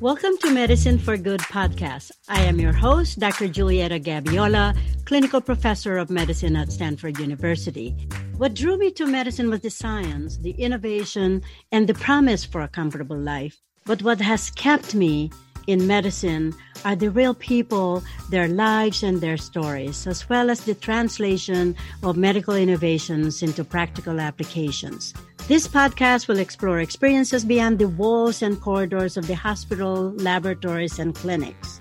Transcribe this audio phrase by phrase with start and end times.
[0.00, 2.12] Welcome to Medicine for Good podcast.
[2.28, 3.48] I am your host, Dr.
[3.48, 4.72] Julieta Gabiola,
[5.06, 7.96] clinical professor of medicine at Stanford University.
[8.36, 11.42] What drew me to medicine was the science, the innovation,
[11.72, 13.60] and the promise for a comfortable life.
[13.86, 15.32] But what has kept me
[15.66, 16.54] in medicine
[16.84, 22.16] are the real people, their lives, and their stories, as well as the translation of
[22.16, 25.12] medical innovations into practical applications.
[25.48, 31.14] This podcast will explore experiences beyond the walls and corridors of the hospital, laboratories, and
[31.14, 31.80] clinics.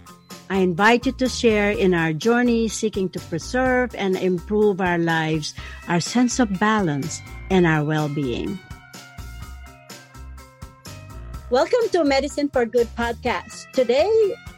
[0.49, 5.53] I invite you to share in our journey seeking to preserve and improve our lives,
[5.89, 8.57] our sense of balance, and our well being.
[11.49, 13.69] Welcome to Medicine for Good podcast.
[13.73, 14.07] Today,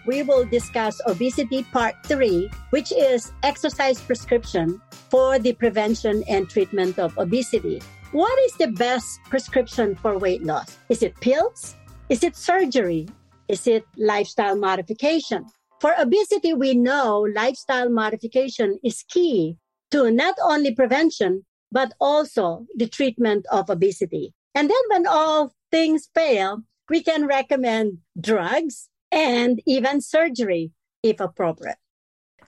[0.06, 4.80] we will discuss obesity part three, which is exercise prescription
[5.10, 7.82] for the prevention and treatment of obesity.
[8.12, 10.80] What is the best prescription for weight loss?
[10.90, 11.76] Is it pills?
[12.10, 13.08] Is it surgery?
[13.48, 15.46] Is it lifestyle modification?
[15.80, 19.58] For obesity, we know lifestyle modification is key
[19.92, 24.34] to not only prevention, but also the treatment of obesity.
[24.56, 30.72] And then when all things fail, we can recommend drugs and even surgery
[31.04, 31.78] if appropriate.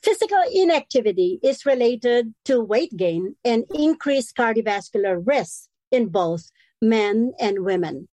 [0.03, 6.49] Physical inactivity is related to weight gain and increased cardiovascular risk in both
[6.81, 8.07] men and women.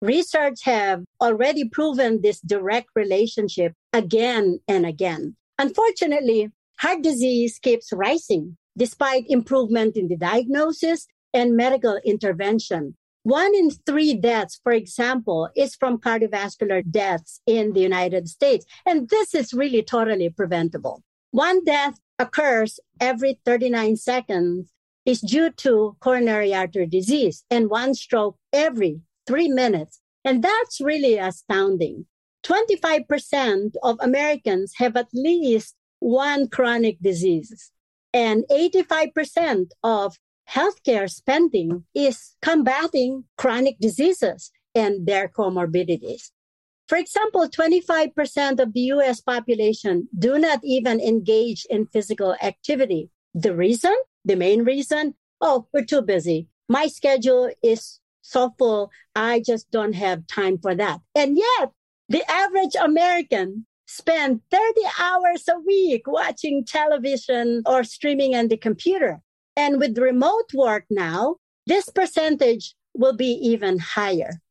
[0.00, 5.36] Research have already proven this direct relationship again and again.
[5.58, 12.96] Unfortunately, heart disease keeps rising despite improvement in the diagnosis and medical intervention.
[13.24, 18.64] One in three deaths, for example, is from cardiovascular deaths in the United States.
[18.86, 21.02] And this is really totally preventable.
[21.32, 24.70] One death occurs every 39 seconds
[25.06, 30.00] is due to coronary artery disease and one stroke every three minutes.
[30.24, 32.04] And that's really astounding.
[32.44, 37.72] 25% of Americans have at least one chronic disease
[38.12, 40.18] and 85% of
[40.50, 46.30] healthcare spending is combating chronic diseases and their comorbidities.
[46.92, 53.08] For example, 25% of the US population do not even engage in physical activity.
[53.32, 53.94] The reason,
[54.26, 56.48] the main reason, oh, we're too busy.
[56.68, 58.90] My schedule is so full.
[59.16, 61.00] I just don't have time for that.
[61.14, 61.70] And yet
[62.10, 64.62] the average American spend 30
[65.00, 69.22] hours a week watching television or streaming on the computer.
[69.56, 71.36] And with remote work now,
[71.66, 74.42] this percentage will be even higher.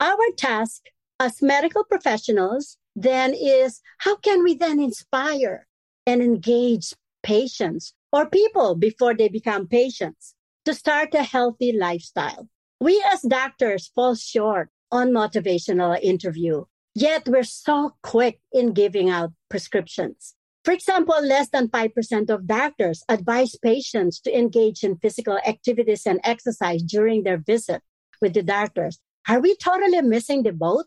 [0.00, 0.80] Our task
[1.20, 5.68] as medical professionals then is how can we then inspire
[6.06, 12.48] and engage patients or people before they become patients to start a healthy lifestyle?
[12.80, 16.64] We as doctors fall short on motivational interview,
[16.94, 20.34] yet we're so quick in giving out prescriptions.
[20.64, 26.20] For example, less than 5% of doctors advise patients to engage in physical activities and
[26.24, 27.82] exercise during their visit
[28.22, 28.98] with the doctors.
[29.28, 30.86] Are we totally missing the boat?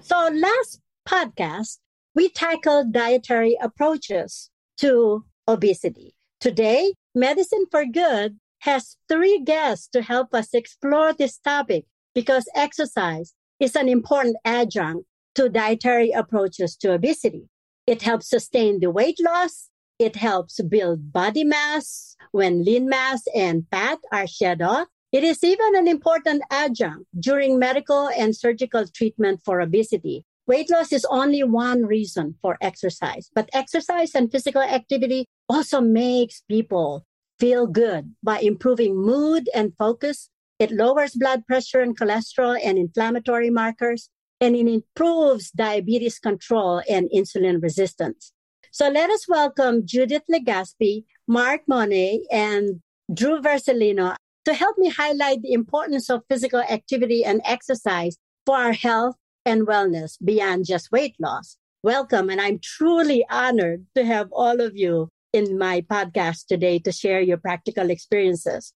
[0.00, 1.78] So last podcast,
[2.14, 6.14] we tackled dietary approaches to obesity.
[6.40, 13.34] Today, Medicine for Good has three guests to help us explore this topic because exercise
[13.58, 15.04] is an important adjunct
[15.34, 17.48] to dietary approaches to obesity.
[17.86, 19.68] It helps sustain the weight loss.
[19.98, 24.86] It helps build body mass when lean mass and fat are shed off.
[25.10, 30.24] It is even an important adjunct during medical and surgical treatment for obesity.
[30.46, 36.42] Weight loss is only one reason for exercise, but exercise and physical activity also makes
[36.48, 37.06] people
[37.40, 40.28] feel good by improving mood and focus.
[40.58, 44.10] It lowers blood pressure and cholesterol and inflammatory markers
[44.42, 48.32] and it improves diabetes control and insulin resistance.
[48.70, 52.82] So let us welcome Judith Legaspi, Mark Monet, and
[53.12, 54.14] Drew Versalino
[54.48, 58.16] to help me highlight the importance of physical activity and exercise
[58.46, 59.14] for our health
[59.44, 61.58] and wellness beyond just weight loss.
[61.82, 62.30] Welcome.
[62.30, 67.20] And I'm truly honored to have all of you in my podcast today to share
[67.20, 68.72] your practical experiences.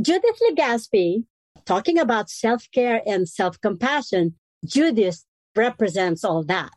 [0.00, 1.24] Judith Legaspi,
[1.66, 6.70] talking about self-care and self-compassion, Judith represents all that.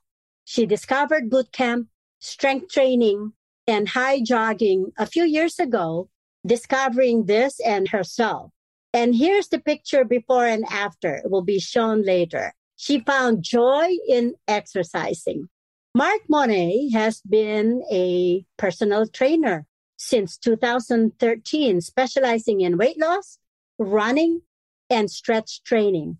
[0.43, 1.87] She discovered boot camp,
[2.19, 3.31] strength training,
[3.67, 6.09] and high jogging a few years ago,
[6.45, 8.51] discovering this and herself.
[8.93, 11.15] And here's the picture before and after.
[11.15, 12.53] It will be shown later.
[12.75, 15.49] She found joy in exercising.
[15.95, 19.65] Mark Monet has been a personal trainer
[19.97, 23.37] since 2013, specializing in weight loss,
[23.79, 24.41] running,
[24.89, 26.17] and stretch training.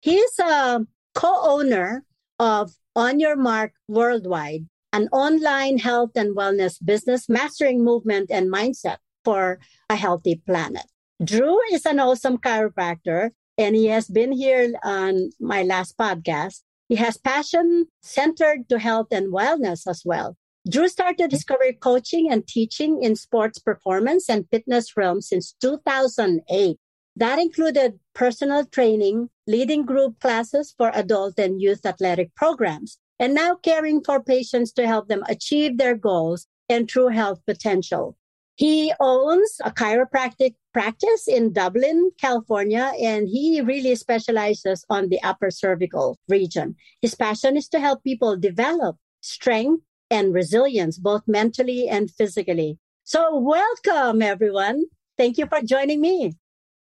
[0.00, 2.04] He's a co-owner
[2.38, 8.98] of On Your Mark Worldwide, an online health and wellness business mastering movement and mindset
[9.24, 10.86] for a healthy planet.
[11.22, 16.62] Drew is an awesome chiropractor and he has been here on my last podcast.
[16.88, 20.36] He has passion centered to health and wellness as well.
[20.68, 26.78] Drew started his career coaching and teaching in sports performance and fitness realm since 2008.
[27.16, 33.54] That included personal training, leading group classes for adult and youth athletic programs, and now
[33.56, 38.16] caring for patients to help them achieve their goals and true health potential.
[38.56, 45.50] He owns a chiropractic practice in Dublin, California, and he really specializes on the upper
[45.50, 46.76] cervical region.
[47.02, 52.78] His passion is to help people develop strength and resilience, both mentally and physically.
[53.02, 54.84] So, welcome everyone.
[55.18, 56.34] Thank you for joining me.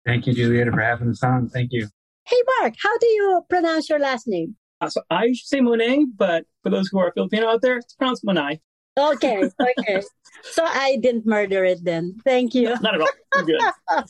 [0.05, 1.49] Thank you, Julieta, for having us on.
[1.49, 1.87] Thank you.
[2.27, 4.57] Hey, Mark, how do you pronounce your last name?
[4.81, 7.93] Uh, so I should say Monet, but for those who are Filipino out there, it's
[7.93, 8.59] pronounced Monet.
[8.97, 10.01] Okay, okay.
[10.43, 12.15] so I didn't murder it then.
[12.23, 12.69] Thank you.
[12.69, 13.09] No, not at all.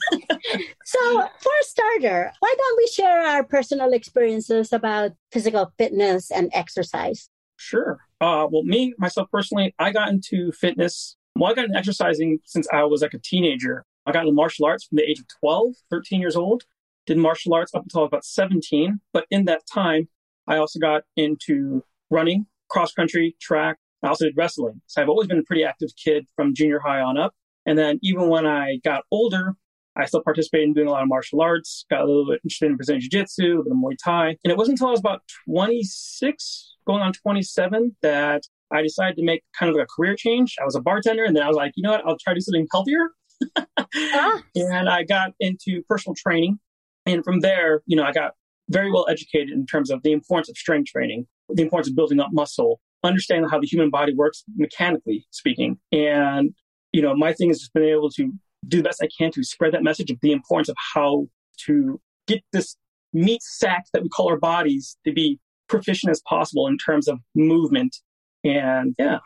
[0.86, 6.52] So, for a starter, why don't we share our personal experiences about physical fitness and
[6.54, 7.30] exercise?
[7.58, 8.00] Sure.
[8.22, 11.18] Uh, well, me, myself personally, I got into fitness.
[11.36, 13.84] Well, I got into exercising since I was like a teenager.
[14.06, 16.64] I got into martial arts from the age of 12, 13 years old.
[17.08, 19.00] Did martial arts up until about 17.
[19.12, 20.08] But in that time,
[20.48, 24.82] I also got into running, cross country, track, I also did wrestling.
[24.88, 27.34] So I've always been a pretty active kid from junior high on up.
[27.66, 29.56] And then even when I got older,
[29.96, 32.68] I still participated in doing a lot of martial arts, got a little bit interested
[32.68, 34.28] in Brazilian Jiu Jitsu, a little bit of Muay Thai.
[34.44, 39.24] And it wasn't until I was about 26, going on 27, that I decided to
[39.24, 40.56] make kind of like a career change.
[40.62, 42.40] I was a bartender, and then I was like, you know what, I'll try to
[42.40, 43.10] do something healthier.
[43.58, 44.44] ah.
[44.56, 46.60] And I got into personal training.
[47.06, 48.34] And from there, you know, I got
[48.70, 52.20] very well educated in terms of the importance of strength training, the importance of building
[52.20, 55.78] up muscle, understanding how the human body works mechanically speaking.
[55.92, 56.54] And,
[56.92, 58.32] you know, my thing is just been able to
[58.68, 61.28] do the best I can to spread that message of the importance of how
[61.66, 62.76] to get this
[63.14, 67.20] meat sack that we call our bodies to be proficient as possible in terms of
[67.36, 67.96] movement.
[68.44, 69.20] And yeah.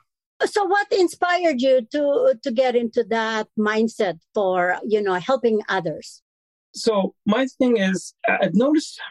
[0.45, 6.21] So what inspired you to to get into that mindset for, you know, helping others?
[6.73, 9.01] So my thing is I've noticed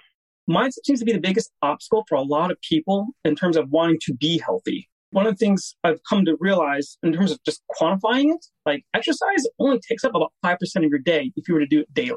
[0.48, 3.70] mindset seems to be the biggest obstacle for a lot of people in terms of
[3.70, 4.88] wanting to be healthy.
[5.10, 8.84] One of the things I've come to realize in terms of just quantifying it, like
[8.94, 11.94] exercise only takes up about 5% of your day if you were to do it
[11.94, 12.16] daily.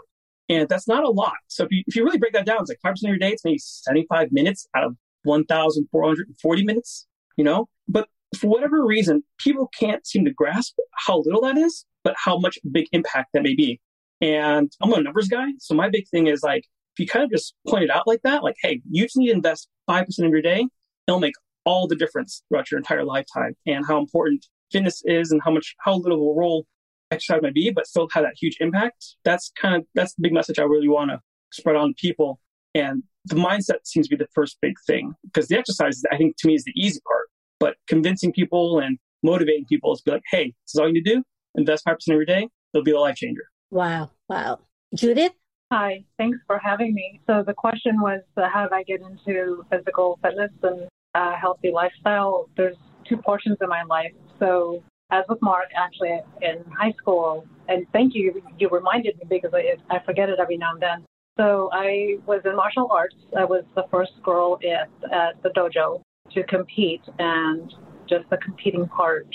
[0.49, 1.37] And that's not a lot.
[1.47, 3.31] So if you, if you really break that down, it's like 5% of your day,
[3.31, 7.07] it's maybe 75 minutes out of 1,440 minutes,
[7.37, 7.69] you know?
[7.87, 10.75] But for whatever reason, people can't seem to grasp
[11.07, 13.79] how little that is, but how much big impact that may be.
[14.19, 15.47] And I'm a numbers guy.
[15.59, 18.21] So my big thing is like, if you kind of just point it out like
[18.23, 20.67] that, like, hey, you just need to invest 5% of your day,
[21.07, 21.33] it'll make
[21.65, 25.75] all the difference throughout your entire lifetime and how important fitness is and how much,
[25.79, 26.65] how little of a role
[27.11, 29.15] exercise might be, but still have that huge impact.
[29.23, 31.19] That's kind of, that's the big message I really want to
[31.51, 32.39] spread on people.
[32.73, 36.37] And the mindset seems to be the first big thing because the exercise, I think
[36.37, 37.27] to me is the easy part,
[37.59, 41.05] but convincing people and motivating people is be like, hey, this is all you need
[41.05, 41.23] to do.
[41.55, 42.47] Invest 5% of your day.
[42.73, 43.43] It'll be a life changer.
[43.69, 44.11] Wow.
[44.29, 44.59] Wow.
[44.95, 45.33] Judith?
[45.71, 47.21] Hi, thanks for having me.
[47.27, 51.71] So the question was, uh, how did I get into physical fitness and uh, healthy
[51.71, 52.49] lifestyle?
[52.57, 52.75] There's
[53.07, 54.11] two portions of my life.
[54.37, 59.51] So as with Mark, actually in high school, and thank you, you reminded me because
[59.53, 61.05] I, I forget it every now and then.
[61.39, 63.15] So I was in martial arts.
[63.39, 66.01] I was the first girl at, at the dojo
[66.33, 67.73] to compete, and
[68.09, 69.25] just the competing part,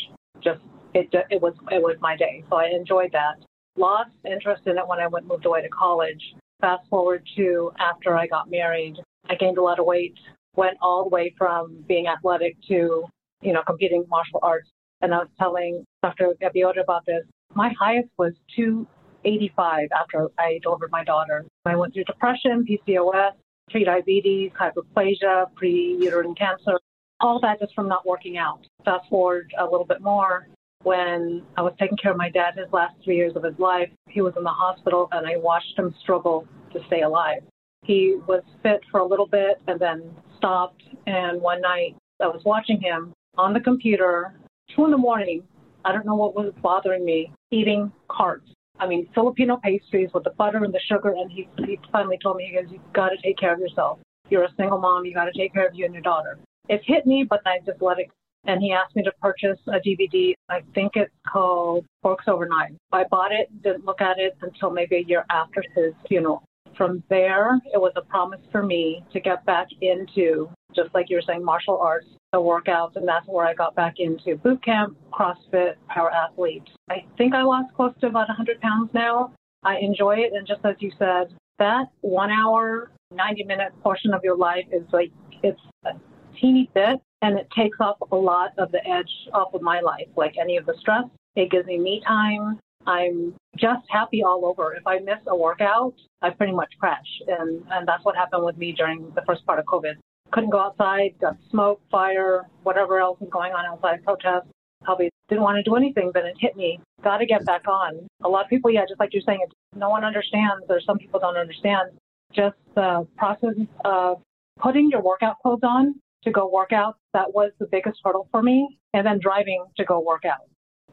[0.44, 0.60] just
[0.92, 2.44] it, it was it was my day.
[2.50, 3.36] So I enjoyed that
[3.76, 6.22] lost interest in it when I went moved away to college.
[6.60, 8.96] Fast forward to after I got married,
[9.28, 10.14] I gained a lot of weight,
[10.56, 13.04] went all the way from being athletic to,
[13.42, 14.70] you know, competing martial arts.
[15.02, 16.34] And I was telling Dr.
[16.40, 17.24] Gabiola about this.
[17.54, 21.44] My highest was 285 after I delivered my daughter.
[21.66, 23.32] I went through depression, PCOS,
[23.70, 26.78] pre-diabetes, hyperplasia, pre-uterine cancer,
[27.20, 28.66] all that just from not working out.
[28.84, 30.48] Fast forward a little bit more,
[30.86, 33.88] when I was taking care of my dad his last three years of his life.
[34.08, 37.42] He was in the hospital and I watched him struggle to stay alive.
[37.82, 40.84] He was fit for a little bit and then stopped.
[41.08, 44.38] And one night I was watching him on the computer,
[44.76, 45.42] two in the morning.
[45.84, 48.48] I don't know what was bothering me, eating carts.
[48.78, 51.14] I mean, Filipino pastries with the butter and the sugar.
[51.18, 53.98] And he, he finally told me, he goes, You've got to take care of yourself.
[54.30, 55.04] You're a single mom.
[55.04, 56.38] You got to take care of you and your daughter.
[56.68, 58.08] It hit me, but I just let it
[58.46, 60.34] and he asked me to purchase a DVD.
[60.48, 62.76] I think it's called Forks Over Knives.
[62.92, 66.42] I bought it, didn't look at it until maybe a year after his funeral.
[66.76, 71.16] from there, it was a promise for me to get back into, just like you
[71.16, 74.96] were saying, martial arts, the workouts, and that's where I got back into boot camp,
[75.10, 76.68] CrossFit, power athlete.
[76.90, 79.32] I think I lost close to about 100 pounds now.
[79.62, 84.22] I enjoy it, and just as you said, that one hour, 90 minute portion of
[84.22, 85.10] your life is like,
[85.42, 85.92] it's a
[86.38, 90.08] teeny bit, and it takes off a lot of the edge off of my life,
[90.16, 91.04] like any of the stress.
[91.34, 92.58] It gives me me time.
[92.86, 94.74] I'm just happy all over.
[94.74, 97.06] If I miss a workout, I pretty much crash.
[97.26, 99.94] And, and that's what happened with me during the first part of COVID.
[100.32, 104.48] Couldn't go outside, got smoke, fire, whatever else was going on outside, protests.
[104.84, 106.78] Probably didn't want to do anything, but it hit me.
[107.02, 108.06] Got to get back on.
[108.22, 109.40] A lot of people, yeah, just like you're saying,
[109.74, 111.90] no one understands, or some people don't understand
[112.32, 113.54] just the process
[113.84, 114.20] of
[114.60, 115.94] putting your workout clothes on
[116.26, 116.98] to go work out.
[117.14, 118.78] That was the biggest hurdle for me.
[118.92, 120.46] And then driving to go work out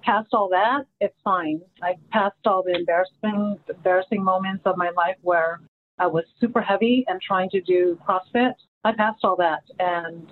[0.04, 1.62] past all that, it's fine.
[1.82, 5.62] I passed all the embarrassing, embarrassing moments of my life where
[6.00, 8.54] I was super heavy and trying to do CrossFit.
[8.84, 9.64] I passed all that.
[9.80, 10.32] And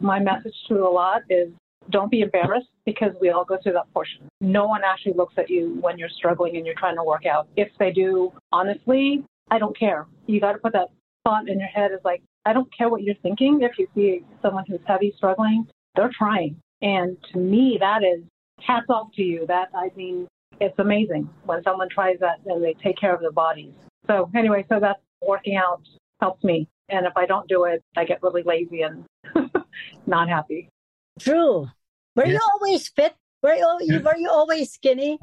[0.00, 1.48] my message to a lot is
[1.90, 4.28] don't be embarrassed because we all go through that portion.
[4.40, 7.48] No one actually looks at you when you're struggling and you're trying to work out.
[7.56, 10.06] If they do, honestly, I don't care.
[10.26, 10.88] You got to put that
[11.24, 13.60] thought in your head is like, I don't care what you're thinking.
[13.62, 16.56] If you see someone who's heavy struggling, they're trying.
[16.80, 18.22] And to me, that is
[18.60, 19.46] hats off to you.
[19.46, 20.26] That I mean,
[20.60, 23.72] it's amazing when someone tries that and they take care of their bodies.
[24.06, 25.82] So anyway, so that's working out
[26.20, 26.68] helps me.
[26.88, 29.04] And if I don't do it, I get really lazy and
[30.06, 30.68] not happy.
[31.18, 31.68] True.
[32.16, 32.32] Were yeah.
[32.32, 33.14] you always fit?
[33.42, 35.18] Were you, were you always skinny?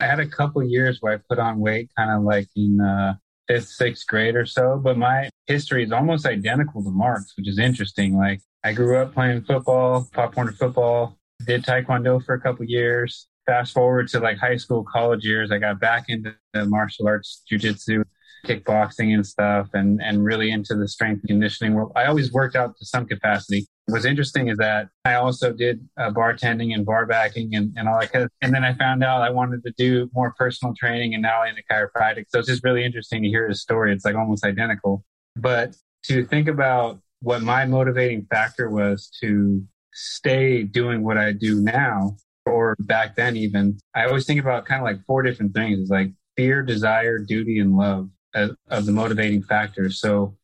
[0.00, 3.14] I had a couple years where I put on weight, kind of like in uh,
[3.50, 4.80] fifth, sixth grade or so.
[4.82, 8.16] But my history is almost identical to Mark's, which is interesting.
[8.16, 13.26] Like I grew up playing football, Pop Warner football, did taekwondo for a couple years.
[13.46, 17.42] Fast forward to like high school, college years, I got back into the martial arts,
[17.50, 18.04] jujitsu,
[18.46, 21.92] kickboxing and stuff, and and really into the strength conditioning world.
[21.96, 23.66] I always worked out to some capacity.
[23.90, 27.98] What's interesting is that I also did uh, bartending and bar backing and, and all
[28.00, 31.14] that kind of, and then I found out I wanted to do more personal training
[31.14, 32.26] and now I'm into chiropractic.
[32.28, 33.92] So it's just really interesting to hear his story.
[33.92, 35.04] It's like almost identical.
[35.36, 41.60] But to think about what my motivating factor was to stay doing what I do
[41.60, 42.16] now
[42.46, 45.78] or back then even, I always think about kind of like four different things.
[45.78, 50.00] It's like fear, desire, duty, and love of, of the motivating factors.
[50.00, 50.36] So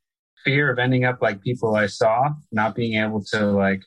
[0.46, 3.82] fear of ending up like people I saw, not being able to like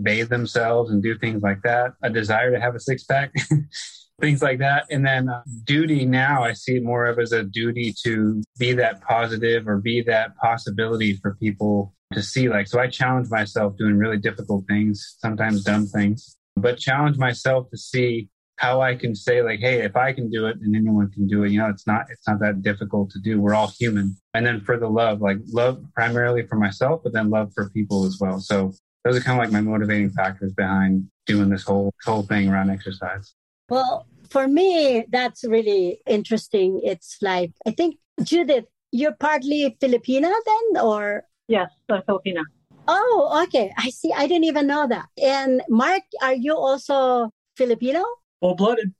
[0.00, 3.32] bathe themselves and do things like that, a desire to have a six pack,
[4.20, 4.86] things like that.
[4.90, 8.72] And then uh, duty now I see it more of as a duty to be
[8.74, 13.76] that positive or be that possibility for people to see like so i challenge myself
[13.76, 19.14] doing really difficult things sometimes dumb things but challenge myself to see how i can
[19.14, 21.68] say like hey if i can do it and anyone can do it you know
[21.68, 24.88] it's not it's not that difficult to do we're all human and then for the
[24.88, 28.72] love like love primarily for myself but then love for people as well so
[29.04, 32.70] those are kind of like my motivating factors behind doing this whole whole thing around
[32.70, 33.34] exercise
[33.68, 40.82] well for me that's really interesting it's like i think judith you're partly filipina then
[40.82, 42.42] or Yes, I'm Filipino.
[42.88, 43.72] Oh, okay.
[43.76, 44.12] I see.
[44.12, 45.06] I didn't even know that.
[45.22, 48.02] And Mark, are you also Filipino?
[48.44, 48.92] Full blooded.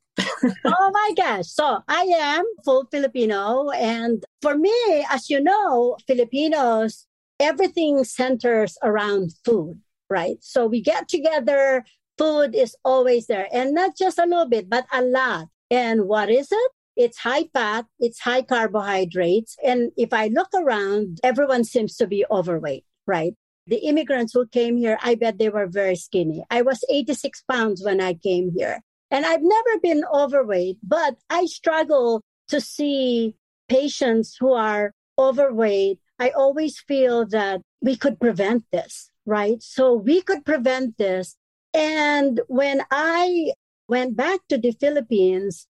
[0.64, 1.48] oh my gosh.
[1.48, 3.68] So I am full Filipino.
[3.72, 4.72] And for me,
[5.10, 7.06] as you know, Filipinos,
[7.38, 10.38] everything centers around food, right?
[10.40, 11.84] So we get together,
[12.16, 13.46] food is always there.
[13.52, 15.48] And not just a little bit, but a lot.
[15.70, 16.70] And what is it?
[16.96, 19.58] It's high fat, it's high carbohydrates.
[19.62, 23.34] And if I look around, everyone seems to be overweight, right?
[23.66, 26.46] The immigrants who came here, I bet they were very skinny.
[26.50, 28.80] I was 86 pounds when I came here.
[29.14, 33.37] And I've never been overweight, but I struggle to see
[33.68, 36.00] patients who are overweight.
[36.18, 39.62] I always feel that we could prevent this, right?
[39.62, 41.37] So we could prevent this.
[41.73, 43.52] And when I
[43.87, 45.68] went back to the Philippines,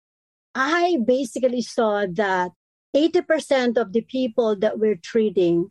[0.55, 2.53] I basically saw that
[2.97, 5.69] 80% of the people that we're treating,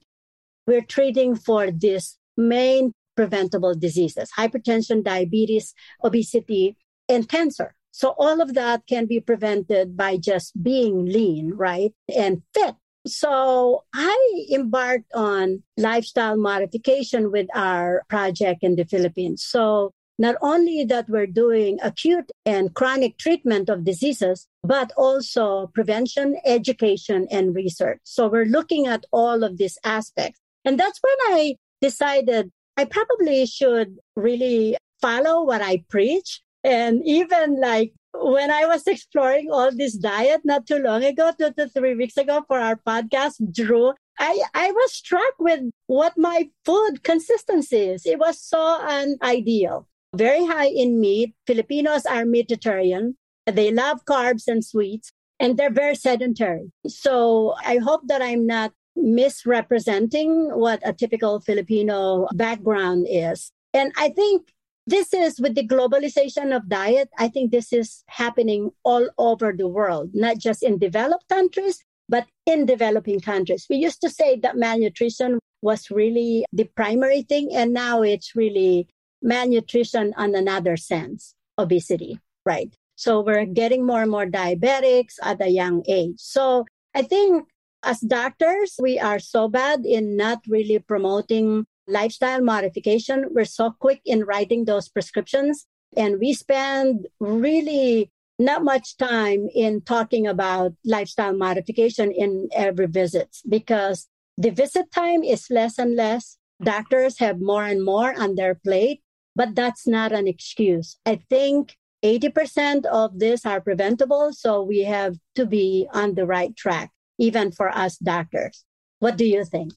[0.67, 6.77] we're treating for these main preventable diseases hypertension, diabetes, obesity,
[7.09, 7.73] and cancer.
[7.91, 11.93] So all of that can be prevented by just being lean, right?
[12.13, 12.75] And fit.
[13.05, 19.43] So I embarked on lifestyle modification with our project in the Philippines.
[19.43, 26.37] So not only that we're doing acute and chronic treatment of diseases, but also prevention,
[26.45, 27.99] education, and research.
[28.03, 30.39] So we're looking at all of these aspects.
[30.63, 37.59] And that's when I decided I probably should really follow what I preach and even
[37.59, 41.95] like when I was exploring all this diet not too long ago, two to three
[41.95, 47.77] weeks ago for our podcast, Drew, I, I was struck with what my food consistency
[47.77, 48.05] is.
[48.05, 49.87] It was so unideal.
[50.15, 51.33] Very high in meat.
[51.47, 53.15] Filipinos are meatitarian.
[53.47, 56.71] They love carbs and sweets, and they're very sedentary.
[56.87, 63.51] So I hope that I'm not misrepresenting what a typical Filipino background is.
[63.73, 64.53] And I think
[64.85, 67.09] this is with the globalization of diet.
[67.17, 72.27] I think this is happening all over the world, not just in developed countries, but
[72.45, 73.65] in developing countries.
[73.69, 78.87] We used to say that malnutrition was really the primary thing, and now it's really
[79.21, 82.75] malnutrition on another sense, obesity, right?
[82.95, 86.15] So we're getting more and more diabetics at a young age.
[86.17, 87.47] So I think
[87.83, 93.25] as doctors, we are so bad in not really promoting lifestyle modification.
[93.31, 99.81] We're so quick in writing those prescriptions and we spend really not much time in
[99.81, 106.37] talking about lifestyle modification in every visit because the visit time is less and less.
[106.61, 109.01] Doctors have more and more on their plate,
[109.35, 110.97] but that's not an excuse.
[111.05, 114.33] I think 80% of this are preventable.
[114.33, 118.65] So we have to be on the right track, even for us doctors.
[118.99, 119.73] What do you think?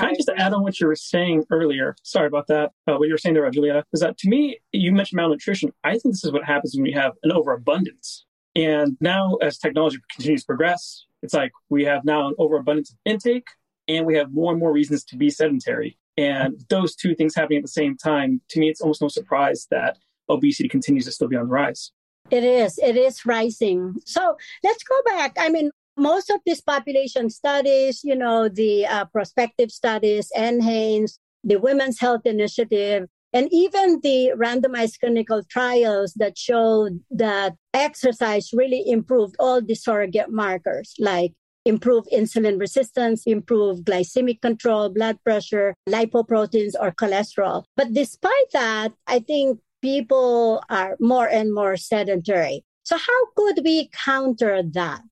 [0.00, 1.94] Can I just add on what you were saying earlier?
[2.02, 2.72] Sorry about that.
[2.88, 5.74] Uh, what you were saying there, Julieta, is that to me, you mentioned malnutrition.
[5.84, 8.24] I think this is what happens when we have an overabundance.
[8.56, 12.96] And now, as technology continues to progress, it's like we have now an overabundance of
[13.04, 13.48] intake
[13.88, 15.98] and we have more and more reasons to be sedentary.
[16.16, 19.66] And those two things happening at the same time, to me, it's almost no surprise
[19.70, 19.98] that
[20.30, 21.92] obesity continues to still be on the rise.
[22.30, 22.78] It is.
[22.78, 23.96] It is rising.
[24.06, 25.36] So let's go back.
[25.38, 31.56] I mean, most of these population studies, you know, the uh, prospective studies, NHANES, the
[31.56, 39.36] Women's Health Initiative, and even the randomized clinical trials that showed that exercise really improved
[39.38, 41.32] all the surrogate markers like
[41.64, 47.64] improved insulin resistance, improved glycemic control, blood pressure, lipoproteins, or cholesterol.
[47.76, 52.64] But despite that, I think people are more and more sedentary.
[52.82, 55.02] So, how could we counter that?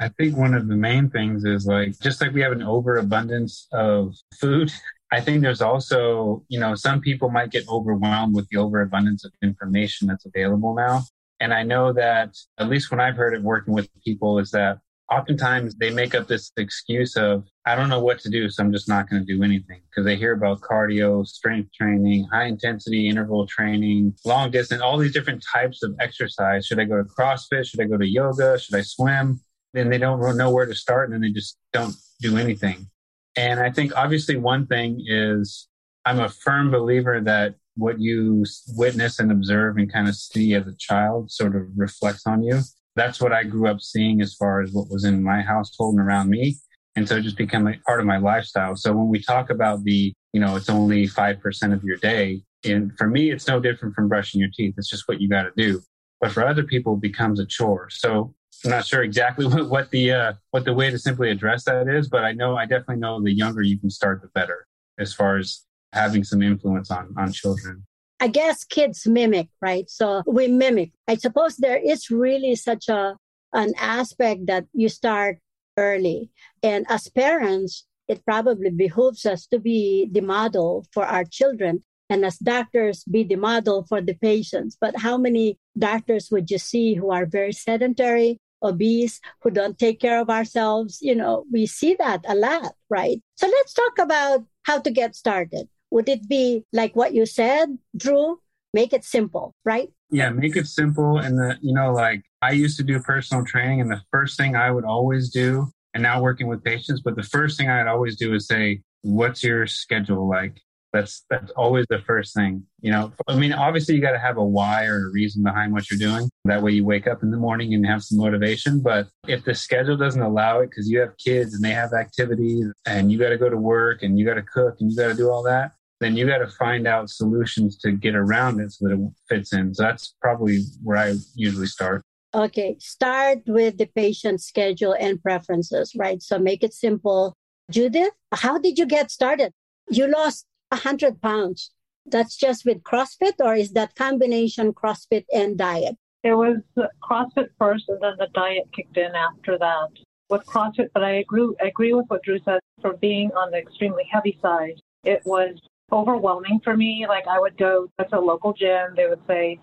[0.00, 3.68] I think one of the main things is like, just like we have an overabundance
[3.70, 4.72] of food,
[5.12, 9.32] I think there's also, you know, some people might get overwhelmed with the overabundance of
[9.42, 11.02] information that's available now.
[11.40, 14.78] And I know that, at least when I've heard it working with people, is that
[15.10, 18.72] oftentimes they make up this excuse of, I don't know what to do, so I'm
[18.72, 19.80] just not going to do anything.
[19.90, 25.12] Because they hear about cardio, strength training, high intensity interval training, long distance, all these
[25.12, 26.66] different types of exercise.
[26.66, 27.66] Should I go to CrossFit?
[27.66, 28.58] Should I go to yoga?
[28.58, 29.40] Should I swim?
[29.72, 32.88] Then they don't know where to start and then they just don't do anything.
[33.36, 35.68] And I think obviously one thing is
[36.04, 38.44] I'm a firm believer that what you
[38.76, 42.60] witness and observe and kind of see as a child sort of reflects on you.
[42.96, 46.04] That's what I grew up seeing as far as what was in my household and
[46.04, 46.56] around me.
[46.96, 48.74] And so it just became a part of my lifestyle.
[48.76, 52.92] So when we talk about the, you know, it's only 5% of your day, and
[52.98, 54.74] for me, it's no different from brushing your teeth.
[54.76, 55.80] It's just what you got to do.
[56.20, 57.88] But for other people, it becomes a chore.
[57.90, 61.64] So I'm not sure exactly what, what the uh, what the way to simply address
[61.64, 64.66] that is, but I know I definitely know the younger you can start, the better,
[64.98, 67.86] as far as having some influence on on children.
[68.22, 69.88] I guess kids mimic, right?
[69.88, 70.92] So we mimic.
[71.08, 73.16] I suppose there is really such a
[73.52, 75.38] an aspect that you start
[75.76, 76.30] early,
[76.62, 82.24] and as parents, it probably behooves us to be the model for our children and
[82.24, 84.76] as doctors be the model for the patients.
[84.78, 90.00] But how many doctors would you see who are very sedentary, obese, who don't take
[90.00, 90.98] care of ourselves?
[91.00, 93.20] You know, we see that a lot, right?
[93.36, 95.68] So let's talk about how to get started.
[95.90, 98.40] Would it be like what you said, Drew?
[98.72, 99.88] Make it simple, right?
[100.10, 101.18] Yeah, make it simple.
[101.18, 104.54] And the, you know, like I used to do personal training, and the first thing
[104.54, 108.16] I would always do, and now working with patients, but the first thing I'd always
[108.16, 110.60] do is say, What's your schedule like?
[110.92, 112.64] That's that's always the first thing.
[112.80, 115.72] You know, I mean, obviously you got to have a why or a reason behind
[115.72, 116.28] what you're doing.
[116.44, 118.80] That way you wake up in the morning and have some motivation.
[118.80, 122.66] But if the schedule doesn't allow it because you have kids and they have activities
[122.86, 125.08] and you got to go to work and you got to cook and you got
[125.08, 128.72] to do all that, then you got to find out solutions to get around it
[128.72, 129.74] so that it fits in.
[129.74, 132.02] So that's probably where I usually start.
[132.34, 136.22] Okay, start with the patient's schedule and preferences, right?
[136.22, 137.34] So make it simple.
[137.70, 139.52] Judith, how did you get started?
[139.90, 141.70] You lost 100 pounds.
[142.06, 145.96] That's just with CrossFit, or is that combination CrossFit and diet?
[146.22, 146.58] It was
[147.02, 149.88] CrossFit first, and then the diet kicked in after that.
[150.28, 153.58] With CrossFit, but I agree, I agree with what Drew said for being on the
[153.58, 154.80] extremely heavy side.
[155.04, 155.58] It was
[155.92, 157.06] overwhelming for me.
[157.08, 159.58] Like I would go to a local gym, they would say,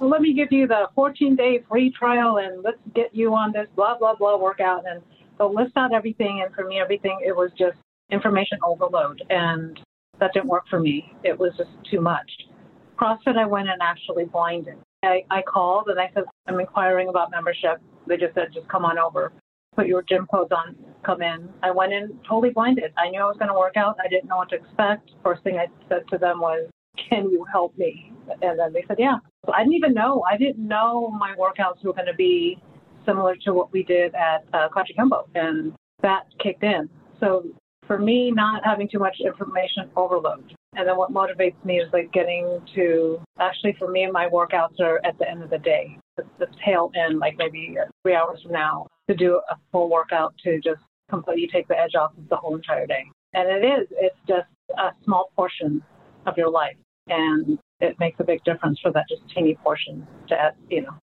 [0.00, 3.68] let me give you the 14 day free trial and let's get you on this
[3.76, 4.84] blah, blah, blah workout.
[4.88, 5.02] And
[5.38, 6.42] so list out everything.
[6.44, 7.78] And for me, everything, it was just
[8.10, 9.22] information overload.
[9.30, 9.78] And
[10.20, 11.12] that didn't work for me.
[11.24, 12.30] It was just too much.
[12.98, 14.76] CrossFit, I went and actually blinded.
[15.02, 17.80] I, I called and I said, I'm inquiring about membership.
[18.06, 19.32] They just said, just come on over,
[19.74, 21.48] put your gym clothes on, come in.
[21.62, 22.92] I went in totally blinded.
[22.96, 23.96] I knew I was going to work out.
[24.02, 25.10] I didn't know what to expect.
[25.22, 26.68] First thing I said to them was,
[27.10, 28.12] can you help me?
[28.42, 29.18] And then they said, yeah.
[29.44, 30.24] So I didn't even know.
[30.28, 32.58] I didn't know my workouts were going to be
[33.04, 35.28] similar to what we did at uh, Kachikambo.
[35.34, 36.88] And that kicked in.
[37.20, 37.44] So
[37.86, 40.54] for me, not having too much information overload.
[40.74, 45.00] And then what motivates me is like getting to actually for me, my workouts are
[45.04, 48.52] at the end of the day, the, the tail end, like maybe three hours from
[48.52, 52.36] now, to do a full workout to just completely take the edge off of the
[52.36, 53.04] whole entire day.
[53.32, 55.82] And it is, it's just a small portion
[56.26, 56.76] of your life.
[57.08, 60.94] And it makes a big difference for that just teeny portion to you know,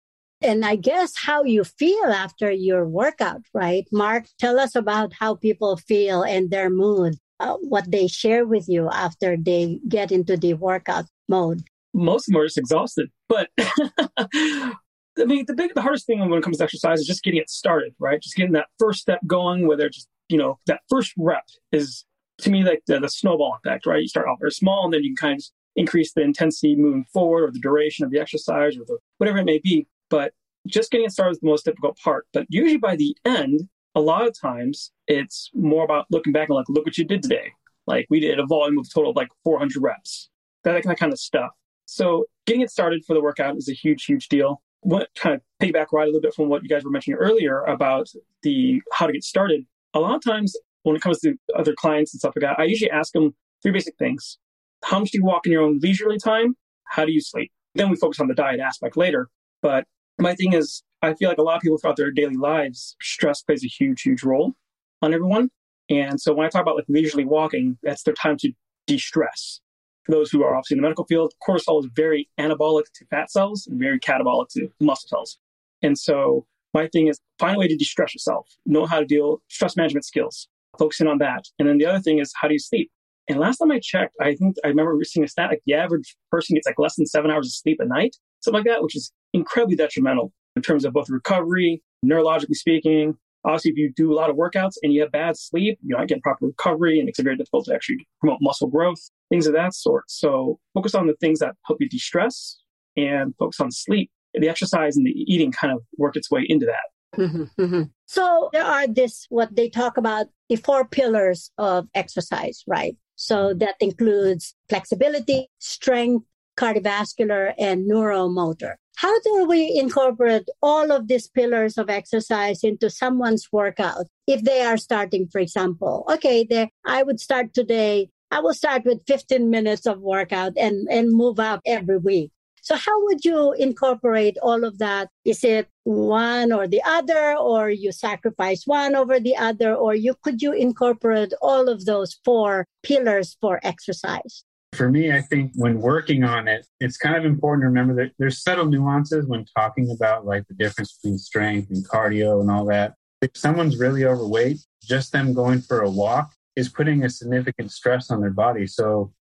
[0.44, 3.88] and I guess how you feel after your workout, right?
[3.92, 8.68] Mark, tell us about how people feel and their mood, uh, what they share with
[8.68, 11.64] you after they get into the workout mode.
[11.94, 16.34] Most of them are just exhausted, but I mean, the big, the hardest thing when
[16.34, 18.22] it comes to exercise is just getting it started, right?
[18.22, 22.06] Just getting that first step going, whether just, you know, that first rep is
[22.40, 24.02] to me like the, the snowball effect, right?
[24.02, 27.06] You start off very small and then you can kind of increase the intensity moving
[27.14, 29.88] forward or the duration of the exercise or the, whatever it may be.
[30.14, 30.32] But
[30.68, 32.28] just getting started is the most difficult part.
[32.34, 36.56] But usually by the end, a lot of times it's more about looking back and
[36.56, 37.52] like, look what you did today.
[37.88, 40.30] Like we did a volume of total of like 400 reps,
[40.66, 41.50] that, that kind of stuff.
[41.86, 44.62] So getting it started for the workout is a huge, huge deal.
[44.82, 47.64] What kind of piggyback right a little bit from what you guys were mentioning earlier
[47.64, 48.08] about
[48.44, 49.66] the how to get started.
[49.96, 52.66] A lot of times when it comes to other clients and stuff like that, I
[52.66, 54.38] usually ask them three basic things.
[54.84, 56.56] How much do you walk in your own leisurely time?
[56.84, 57.52] How do you sleep?
[57.74, 59.28] Then we focus on the diet aspect later.
[59.64, 59.86] But
[60.20, 63.42] my thing is, I feel like a lot of people throughout their daily lives, stress
[63.42, 64.54] plays a huge, huge role
[65.02, 65.50] on everyone.
[65.90, 68.52] And so when I talk about like leisurely walking, that's their time to
[68.88, 69.60] de-stress.
[70.06, 73.32] For those who are obviously in the medical field, cortisol is very anabolic to fat
[73.32, 75.38] cells and very catabolic to muscle cells.
[75.82, 78.48] And so my thing is find a way to de-stress yourself.
[78.66, 80.48] Know how to deal stress management skills.
[80.80, 81.46] Focusing on that.
[81.60, 82.90] And then the other thing is how do you sleep?
[83.30, 86.16] And last time I checked, I think I remember seeing a stat like the average
[86.32, 88.96] person gets like less than seven hours of sleep a night, something like that, which
[88.96, 93.16] is incredibly detrimental in terms of both recovery, neurologically speaking.
[93.46, 96.08] Obviously, if you do a lot of workouts and you have bad sleep, you're not
[96.08, 99.74] getting proper recovery and it's very difficult to actually promote muscle growth, things of that
[99.74, 100.06] sort.
[100.10, 102.58] So focus on the things that help you de-stress
[102.96, 104.10] and focus on sleep.
[104.34, 107.20] The exercise and the eating kind of work its way into that.
[107.20, 107.82] Mm-hmm, mm-hmm.
[108.06, 112.96] So there are this, what they talk about, the four pillars of exercise, right?
[113.16, 116.26] So that includes flexibility, strength,
[116.58, 118.76] cardiovascular, and neuromotor.
[118.96, 124.06] How do we incorporate all of these pillars of exercise into someone's workout?
[124.28, 128.10] If they are starting, for example, okay, there, I would start today.
[128.32, 132.32] I will start with 15 minutes of workout and, and move up every week.
[132.62, 135.10] So how would you incorporate all of that?
[135.26, 140.16] Is it one or the other, or you sacrifice one over the other, or you
[140.24, 144.46] could you incorporate all of those four pillars for exercise?
[144.74, 148.12] For me, I think when working on it, it's kind of important to remember that
[148.18, 152.66] there's subtle nuances when talking about like the difference between strength and cardio and all
[152.66, 152.96] that.
[153.22, 158.12] If someone's really overweight, just them going for a walk is putting a significant stress
[158.12, 158.68] on their body.
[158.68, 159.14] So,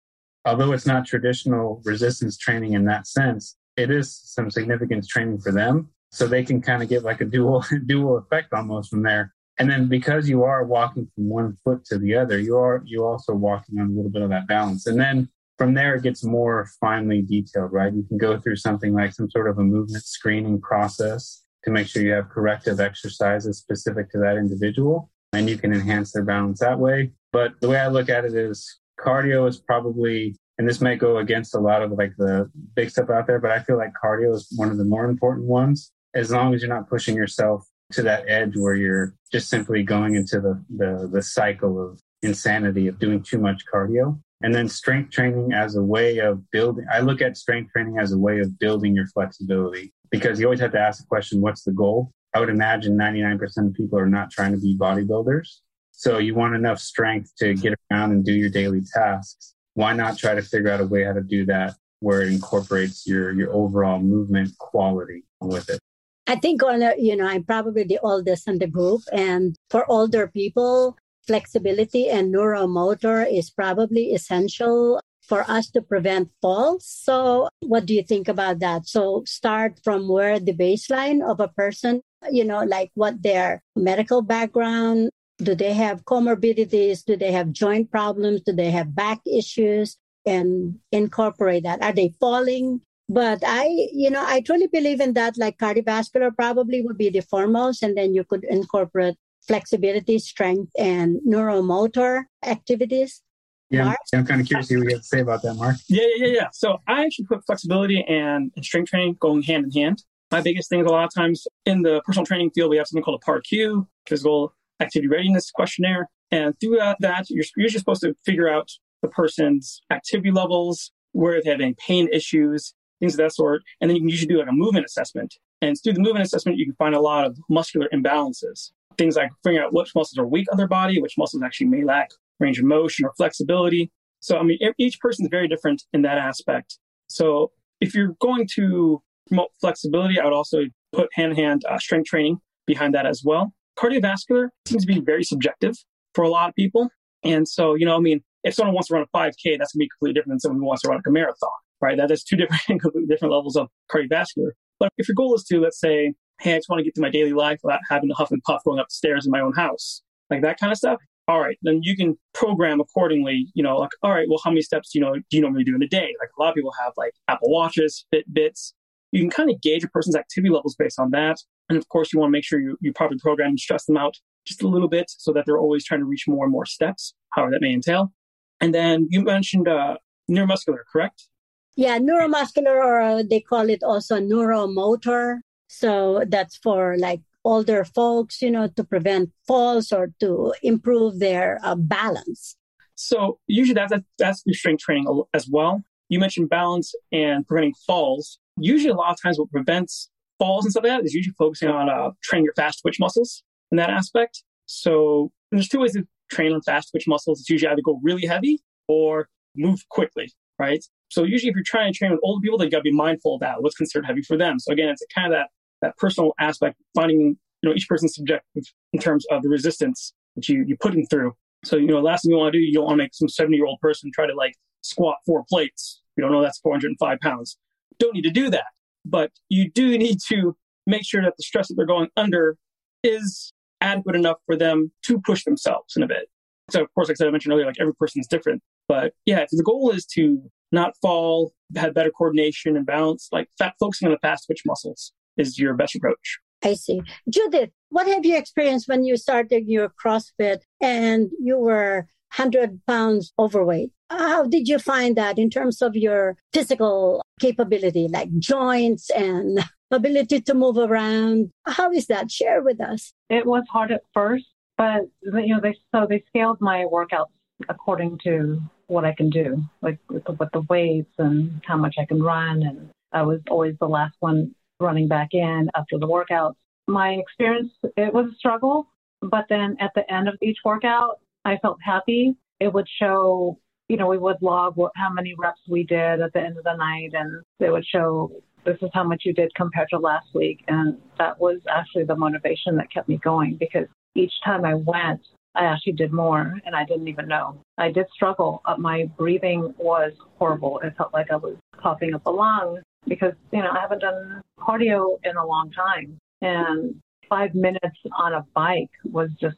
[0.44, 5.52] although it's not traditional resistance training in that sense, it is some significant training for
[5.52, 5.90] them.
[6.10, 9.32] So they can kind of get like a dual dual effect almost from there.
[9.58, 13.04] And then because you are walking from one foot to the other, you are you
[13.04, 14.86] also walking on a little bit of that balance.
[14.86, 15.28] And then
[15.62, 17.94] from there, it gets more finely detailed, right?
[17.94, 21.86] You can go through something like some sort of a movement screening process to make
[21.86, 26.58] sure you have corrective exercises specific to that individual, and you can enhance their balance
[26.58, 27.12] that way.
[27.30, 31.18] But the way I look at it is cardio is probably, and this might go
[31.18, 34.34] against a lot of like the big stuff out there, but I feel like cardio
[34.34, 38.02] is one of the more important ones as long as you're not pushing yourself to
[38.02, 42.98] that edge where you're just simply going into the, the, the cycle of insanity of
[42.98, 44.20] doing too much cardio.
[44.42, 48.12] And then strength training as a way of building, I look at strength training as
[48.12, 51.64] a way of building your flexibility because you always have to ask the question, what's
[51.64, 52.12] the goal?
[52.34, 55.48] I would imagine 99% of people are not trying to be bodybuilders.
[55.92, 59.54] So you want enough strength to get around and do your daily tasks.
[59.74, 63.06] Why not try to figure out a way how to do that where it incorporates
[63.06, 65.78] your, your overall movement quality with it?
[66.26, 69.02] I think on a, you know, I'm probably the oldest in the group.
[69.12, 76.84] And for older people, flexibility and neuromotor is probably essential for us to prevent falls.
[76.86, 78.86] So what do you think about that?
[78.86, 84.22] So start from where the baseline of a person, you know, like what their medical
[84.22, 87.04] background, do they have comorbidities?
[87.04, 88.42] Do they have joint problems?
[88.42, 89.96] Do they have back issues?
[90.24, 91.82] And incorporate that.
[91.82, 92.80] Are they falling?
[93.08, 95.36] But I, you know, I truly believe in that.
[95.36, 101.18] Like cardiovascular probably would be the foremost, and then you could incorporate flexibility, strength, and
[101.26, 103.22] neuromotor activities.
[103.70, 103.98] Yeah, Mark?
[104.14, 105.76] I'm kind of curious what you have to say about that, Mark.
[105.88, 106.48] Yeah, yeah, yeah, yeah.
[106.52, 110.04] So I actually put flexibility and, and strength training going hand in hand.
[110.30, 112.86] My biggest thing is a lot of times in the personal training field, we have
[112.86, 116.08] something called a PAR-Q, physical activity readiness questionnaire.
[116.30, 118.70] And through that, you're usually supposed to figure out
[119.02, 123.62] the person's activity levels, where they have any pain issues, things of that sort.
[123.80, 125.34] And then you can usually do like a movement assessment.
[125.60, 128.70] And through the movement assessment, you can find a lot of muscular imbalances.
[128.98, 131.84] Things like figuring out which muscles are weak on their body, which muscles actually may
[131.84, 133.90] lack range of motion or flexibility.
[134.20, 136.78] So, I mean, each person is very different in that aspect.
[137.08, 137.50] So,
[137.80, 142.38] if you're going to promote flexibility, I would also put hand in hand strength training
[142.66, 143.52] behind that as well.
[143.78, 145.74] Cardiovascular seems to be very subjective
[146.14, 146.88] for a lot of people.
[147.24, 149.78] And so, you know, I mean, if someone wants to run a 5K, that's going
[149.78, 151.50] to be completely different than someone who wants to run a marathon,
[151.80, 151.96] right?
[151.96, 154.50] That is two different, completely different levels of cardiovascular.
[154.78, 157.02] But if your goal is to, let's say, hey, I just want to get through
[157.02, 159.40] my daily life without having to huff and puff going up the stairs in my
[159.40, 163.48] own house, like that kind of stuff, all right, then you can program accordingly.
[163.54, 165.64] You know, like, all right, well, how many steps do you know do you normally
[165.64, 166.14] do in a day?
[166.20, 168.72] Like a lot of people have like Apple Watches, Fitbits.
[169.12, 171.36] You can kind of gauge a person's activity levels based on that.
[171.68, 173.96] And of course, you want to make sure you, you properly program and stress them
[173.96, 174.16] out
[174.46, 177.14] just a little bit so that they're always trying to reach more and more steps,
[177.30, 178.12] however that may entail.
[178.60, 179.98] And then you mentioned uh,
[180.30, 181.28] neuromuscular, correct?
[181.76, 185.40] Yeah, neuromuscular, or uh, they call it also neuromotor.
[185.72, 191.58] So that's for like older folks, you know, to prevent falls or to improve their
[191.64, 192.56] uh, balance?
[192.94, 195.82] So usually that's, that's your strength training as well.
[196.10, 198.38] You mentioned balance and preventing falls.
[198.58, 201.70] Usually a lot of times what prevents falls and stuff like that is usually focusing
[201.70, 204.44] on uh, training your fast twitch muscles in that aspect.
[204.66, 207.40] So there's two ways to train on fast twitch muscles.
[207.40, 210.84] It's usually either go really heavy or move quickly, right?
[211.08, 213.36] So usually if you're trying to train with older people, then you gotta be mindful
[213.36, 213.62] of that.
[213.62, 214.58] What's considered heavy for them.
[214.58, 215.48] So again, it's kind of that
[215.82, 220.48] that personal aspect, finding, you know, each person's subjective in terms of the resistance that
[220.48, 221.34] you, you put them through.
[221.64, 223.28] So, you know, last thing you want to do, you don't want to make some
[223.28, 226.00] 70 year old person try to like squat four plates.
[226.16, 227.58] You don't know that's 405 pounds.
[227.98, 228.66] Don't need to do that.
[229.04, 232.56] But you do need to make sure that the stress that they're going under
[233.02, 236.28] is adequate enough for them to push themselves in a bit.
[236.70, 238.62] So, of course, like I said, I mentioned earlier, like every person is different.
[238.88, 240.40] But yeah, the goal is to
[240.70, 245.12] not fall, have better coordination and balance, like fat, focusing on the fast twitch muscles
[245.36, 246.38] is your best approach.
[246.64, 247.02] I see.
[247.28, 253.32] Judith, what have you experienced when you started your CrossFit and you were 100 pounds
[253.38, 253.90] overweight?
[254.10, 260.40] How did you find that in terms of your physical capability, like joints and ability
[260.42, 261.50] to move around?
[261.66, 262.30] How is that?
[262.30, 263.12] Share with us.
[263.28, 267.30] It was hard at first, but you know, they so they scaled my workouts
[267.68, 271.96] according to what I can do, like with the, with the weights and how much
[271.98, 272.62] I can run.
[272.62, 276.54] And I was always the last one running back in after the workouts.
[276.88, 278.88] My experience, it was a struggle,
[279.22, 282.34] but then at the end of each workout, I felt happy.
[282.60, 286.32] It would show, you know, we would log what, how many reps we did at
[286.32, 288.30] the end of the night, and it would show
[288.64, 290.64] this is how much you did compared to last week.
[290.68, 295.20] And that was actually the motivation that kept me going because each time I went,
[295.54, 297.60] I actually did more and I didn't even know.
[297.76, 298.62] I did struggle.
[298.78, 300.80] My breathing was horrible.
[300.82, 304.42] It felt like I was coughing up a lung because, you know, I haven't done
[304.58, 306.18] cardio in a long time.
[306.40, 309.56] And five minutes on a bike was just,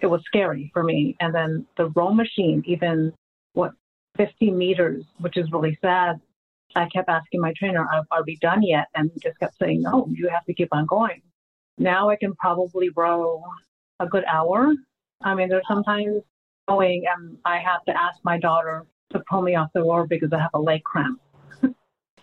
[0.00, 1.16] it was scary for me.
[1.20, 3.12] And then the row machine, even
[3.52, 3.72] what,
[4.16, 6.20] 50 meters, which is really sad.
[6.76, 8.86] I kept asking my trainer, are, are we done yet?
[8.94, 11.22] And he just kept saying, no, you have to keep on going.
[11.78, 13.42] Now I can probably row
[14.00, 14.72] a good hour.
[15.22, 16.22] I mean, there's sometimes
[16.68, 20.32] going and I have to ask my daughter to pull me off the rower because
[20.32, 21.20] I have a leg cramp.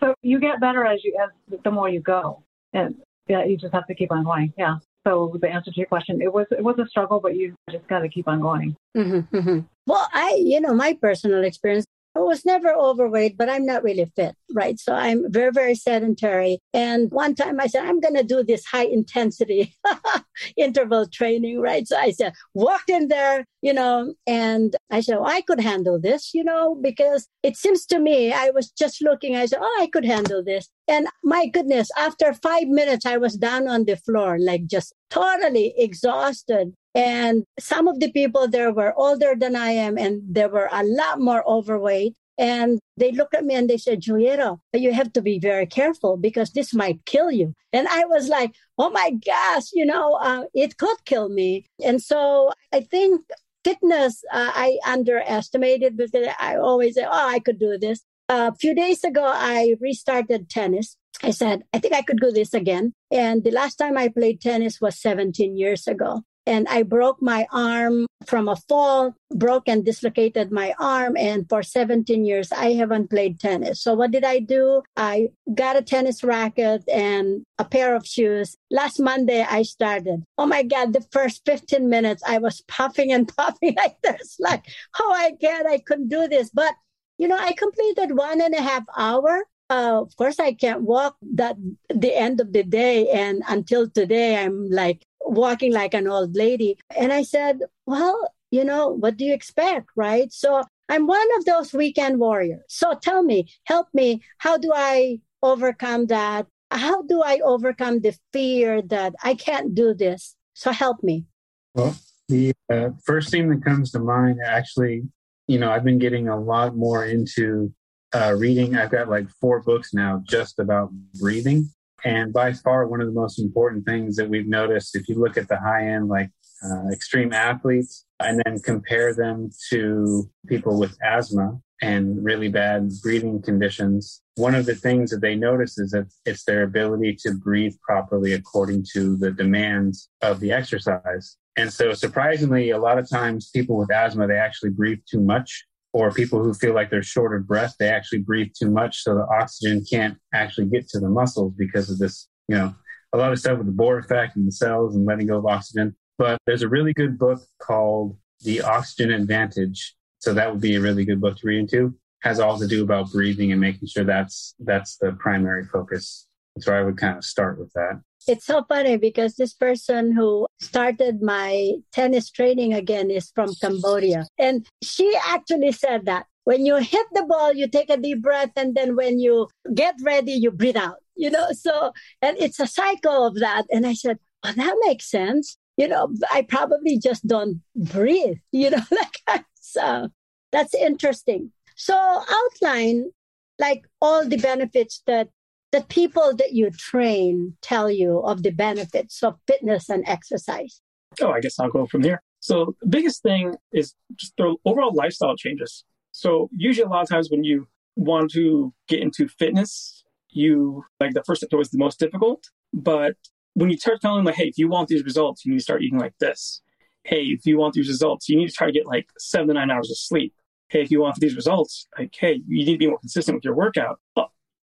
[0.03, 2.95] So you get better as you as the more you go, and
[3.27, 4.53] yeah, you just have to keep on going.
[4.57, 4.77] Yeah.
[5.05, 7.87] So the answer to your question, it was it was a struggle, but you just
[7.87, 8.75] got to keep on going.
[8.95, 9.59] Mm-hmm, mm-hmm.
[9.87, 14.11] Well, I, you know, my personal experience, I was never overweight, but I'm not really
[14.15, 14.77] fit, right?
[14.77, 16.59] So I'm very, very sedentary.
[16.73, 19.73] And one time I said, I'm going to do this high intensity
[20.57, 21.87] interval training, right?
[21.87, 25.99] So I said, walked in there, you know, and I said, oh, I could handle
[26.01, 29.79] this, you know, because it seems to me, I was just looking, I said, oh,
[29.81, 30.67] I could handle this.
[30.89, 35.73] And my goodness, after five minutes, I was down on the floor, like just totally
[35.77, 36.73] exhausted.
[36.93, 40.83] And some of the people there were older than I am, and they were a
[40.83, 42.15] lot more overweight.
[42.37, 46.17] And they looked at me and they said, Julieta, you have to be very careful
[46.17, 47.53] because this might kill you.
[47.71, 51.65] And I was like, oh my gosh, you know, uh, it could kill me.
[51.83, 53.21] And so I think
[53.63, 58.01] fitness, uh, I underestimated because I always say, oh, I could do this.
[58.27, 60.97] a few days ago, I restarted tennis.
[61.21, 62.93] I said, I think I could do this again.
[63.11, 67.45] And the last time I played tennis was 17 years ago and I broke my
[67.51, 71.15] arm from a fall, broke and dislocated my arm.
[71.17, 73.81] And for 17 years, I haven't played tennis.
[73.81, 74.81] So what did I do?
[74.97, 78.57] I got a tennis racket and a pair of shoes.
[78.69, 80.23] Last Monday, I started.
[80.37, 84.65] Oh my God, the first 15 minutes, I was puffing and puffing like this, like,
[84.99, 86.49] oh, I can't, I couldn't do this.
[86.49, 86.73] But,
[87.17, 91.15] you know, I completed one and a half hour uh, of course I can't walk
[91.35, 91.55] that
[91.87, 93.07] the end of the day.
[93.09, 96.77] And until today, I'm like walking like an old lady.
[96.95, 99.89] And I said, well, you know, what do you expect?
[99.95, 100.31] Right.
[100.31, 102.63] So I'm one of those weekend warriors.
[102.67, 104.21] So tell me, help me.
[104.39, 106.47] How do I overcome that?
[106.69, 110.35] How do I overcome the fear that I can't do this?
[110.53, 111.25] So help me.
[111.73, 111.95] Well,
[112.27, 115.03] the uh, first thing that comes to mind, actually,
[115.47, 117.73] you know, I've been getting a lot more into
[118.13, 118.75] uh, reading.
[118.75, 121.69] I've got like four books now just about breathing.
[122.03, 125.37] And by far, one of the most important things that we've noticed, if you look
[125.37, 126.29] at the high end, like
[126.63, 133.41] uh, extreme athletes, and then compare them to people with asthma and really bad breathing
[133.41, 137.73] conditions, one of the things that they notice is that it's their ability to breathe
[137.81, 141.37] properly according to the demands of the exercise.
[141.57, 145.65] And so surprisingly, a lot of times people with asthma, they actually breathe too much
[145.93, 149.15] or people who feel like they're short of breath, they actually breathe too much, so
[149.15, 152.73] the oxygen can't actually get to the muscles because of this, you know,
[153.13, 155.45] a lot of stuff with the Bohr effect and the cells and letting go of
[155.45, 155.95] oxygen.
[156.17, 159.95] But there's a really good book called The Oxygen Advantage.
[160.19, 161.95] So that would be a really good book to read into.
[162.21, 166.27] Has all to do about breathing and making sure that's that's the primary focus.
[166.59, 168.01] So I would kind of start with that.
[168.27, 174.27] It's so funny because this person who started my tennis training again is from Cambodia.
[174.37, 178.51] And she actually said that when you hit the ball, you take a deep breath.
[178.55, 181.47] And then when you get ready, you breathe out, you know?
[181.51, 183.65] So, and it's a cycle of that.
[183.71, 185.57] And I said, well, that makes sense.
[185.77, 190.09] You know, I probably just don't breathe, you know, like, so
[190.51, 191.51] that's interesting.
[191.75, 193.11] So outline
[193.59, 195.29] like all the benefits that
[195.71, 200.81] the people that you train tell you of the benefits of fitness and exercise?
[201.21, 202.21] Oh, I guess I'll go from there.
[202.39, 205.83] So the biggest thing is just the overall lifestyle changes.
[206.11, 211.13] So usually a lot of times when you want to get into fitness, you like
[211.13, 212.43] the first step always the most difficult.
[212.73, 213.15] But
[213.53, 215.83] when you start telling like, hey, if you want these results, you need to start
[215.83, 216.61] eating like this.
[217.03, 219.53] Hey, if you want these results, you need to try to get like seven to
[219.53, 220.33] nine hours of sleep.
[220.69, 223.43] Hey, if you want these results, like, hey, you need to be more consistent with
[223.43, 223.99] your workout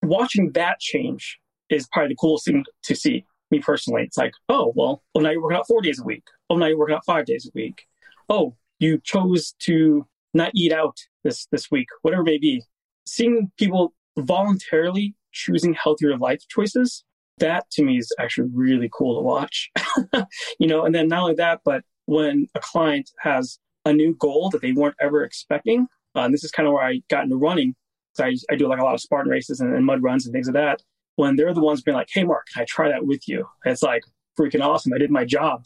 [0.07, 1.39] watching that change
[1.69, 3.25] is probably the coolest thing to see.
[3.49, 6.23] Me personally, it's like, oh, well, oh now you're working out four days a week.
[6.49, 7.85] Oh, now you're working out five days a week.
[8.27, 12.63] Oh, you chose to not eat out this this week, whatever it may be.
[13.05, 17.05] Seeing people voluntarily choosing healthier life choices,
[17.37, 19.69] that to me is actually really cool to watch.
[20.59, 24.49] you know, and then not only that, but when a client has a new goal
[24.49, 27.37] that they weren't ever expecting, uh, and this is kind of where I got into
[27.37, 27.75] running
[28.19, 30.47] I, I do like a lot of Spartan races and, and mud runs and things
[30.47, 30.81] like that.
[31.15, 33.81] When they're the ones being like, "Hey, Mark, can I try that with you?" It's
[33.81, 34.03] like
[34.39, 34.93] freaking awesome.
[34.93, 35.63] I did my job.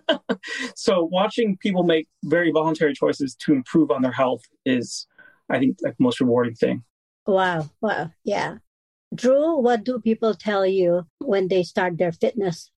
[0.76, 5.06] so watching people make very voluntary choices to improve on their health is,
[5.50, 6.84] I think, like the most rewarding thing.
[7.26, 7.70] Wow.
[7.80, 8.10] Wow.
[8.24, 8.58] Yeah.
[9.14, 12.70] Drew, what do people tell you when they start their fitness?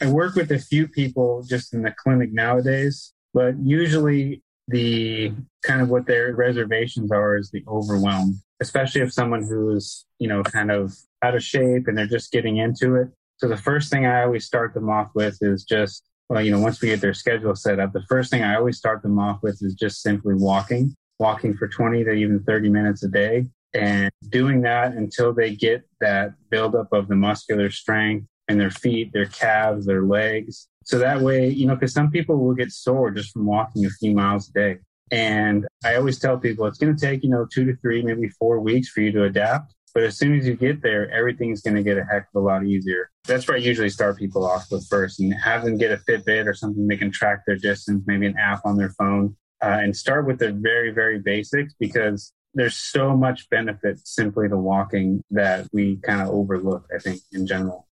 [0.00, 5.82] I work with a few people just in the clinic nowadays, but usually the kind
[5.82, 10.70] of what their reservations are is the overwhelm especially if someone who's, you know, kind
[10.70, 13.08] of out of shape and they're just getting into it.
[13.38, 16.60] So the first thing I always start them off with is just, well, you know,
[16.60, 19.40] once we get their schedule set up, the first thing I always start them off
[19.42, 24.10] with is just simply walking, walking for 20 to even 30 minutes a day and
[24.28, 29.26] doing that until they get that buildup of the muscular strength in their feet, their
[29.26, 30.68] calves, their legs.
[30.84, 33.90] So that way, you know, because some people will get sore just from walking a
[33.90, 34.78] few miles a day.
[35.10, 38.28] And I always tell people it's going to take, you know, two to three, maybe
[38.28, 39.74] four weeks for you to adapt.
[39.92, 42.44] But as soon as you get there, everything's going to get a heck of a
[42.44, 43.10] lot easier.
[43.26, 46.46] That's where I usually start people off with first and have them get a Fitbit
[46.46, 49.96] or something they can track their distance, maybe an app on their phone, uh, and
[49.96, 55.66] start with the very, very basics because there's so much benefit simply to walking that
[55.72, 57.88] we kind of overlook, I think, in general.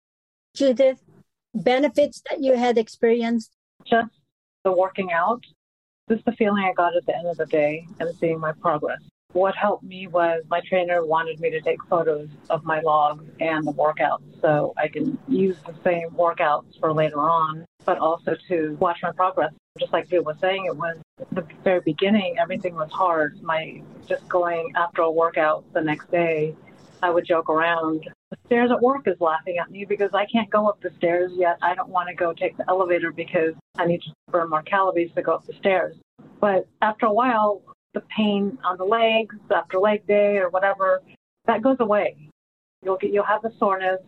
[0.55, 1.01] Judith,
[1.53, 3.51] benefits that you had experienced?
[3.85, 4.09] Just
[4.63, 5.43] the working out
[6.07, 8.51] this is the feeling I got at the end of the day and seeing my
[8.53, 8.99] progress.
[9.31, 13.65] what helped me was my trainer wanted me to take photos of my logs and
[13.65, 18.77] the workouts so I can use the same workouts for later on, but also to
[18.79, 19.51] watch my progress.
[19.79, 20.97] Just like Drew was saying, it was
[21.31, 23.41] the very beginning, everything was hard.
[23.41, 26.55] My just going after a workout the next day,
[27.03, 28.09] I would joke around.
[28.31, 31.33] The stairs at work is laughing at me because I can't go up the stairs
[31.35, 31.57] yet.
[31.61, 35.11] I don't want to go take the elevator because I need to burn more calories
[35.15, 35.97] to go up the stairs.
[36.39, 37.61] But after a while,
[37.93, 41.01] the pain on the legs after leg day or whatever,
[41.45, 42.15] that goes away.
[42.83, 43.99] You'll get you'll have the soreness,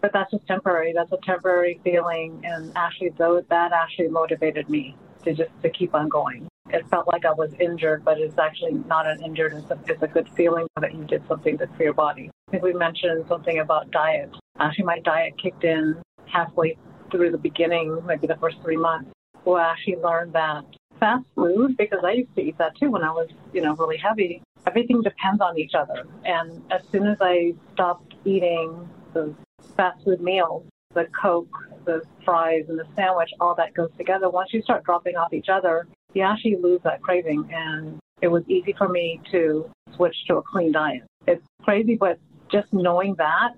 [0.00, 0.94] but that's just temporary.
[0.94, 5.94] That's a temporary feeling, and actually, though that actually motivated me to just to keep
[5.94, 6.49] on going.
[6.72, 9.54] It felt like I was injured, but it's actually not an injured.
[9.54, 12.30] It's a, it's a good feeling that you did something good for your body.
[12.48, 14.30] I think we mentioned something about diet.
[14.58, 16.76] Actually, my diet kicked in halfway
[17.10, 19.10] through the beginning, maybe the first three months.
[19.44, 20.64] Well, I actually learned that
[21.00, 23.96] fast food because I used to eat that too when I was, you know, really
[23.96, 24.42] heavy.
[24.66, 26.04] Everything depends on each other.
[26.24, 29.34] And as soon as I stopped eating the
[29.76, 30.64] fast food meals,
[30.94, 34.28] the Coke, the fries, and the sandwich, all that goes together.
[34.28, 37.48] Once you start dropping off each other, you actually lose that craving.
[37.52, 41.02] And it was easy for me to switch to a clean diet.
[41.26, 42.18] It's crazy, but
[42.50, 43.50] just knowing that,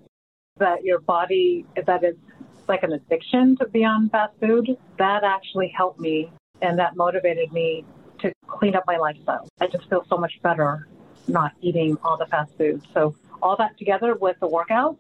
[0.59, 2.19] that your body, that it's
[2.69, 6.31] like an addiction to be on fast food, that actually helped me
[6.61, 7.85] and that motivated me
[8.21, 9.49] to clean up my lifestyle.
[9.61, 10.87] I just feel so much better
[11.29, 12.83] not eating all the fast food.
[12.95, 14.97] So all that together with the workout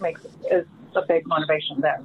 [0.00, 2.00] makes is a big motivation there.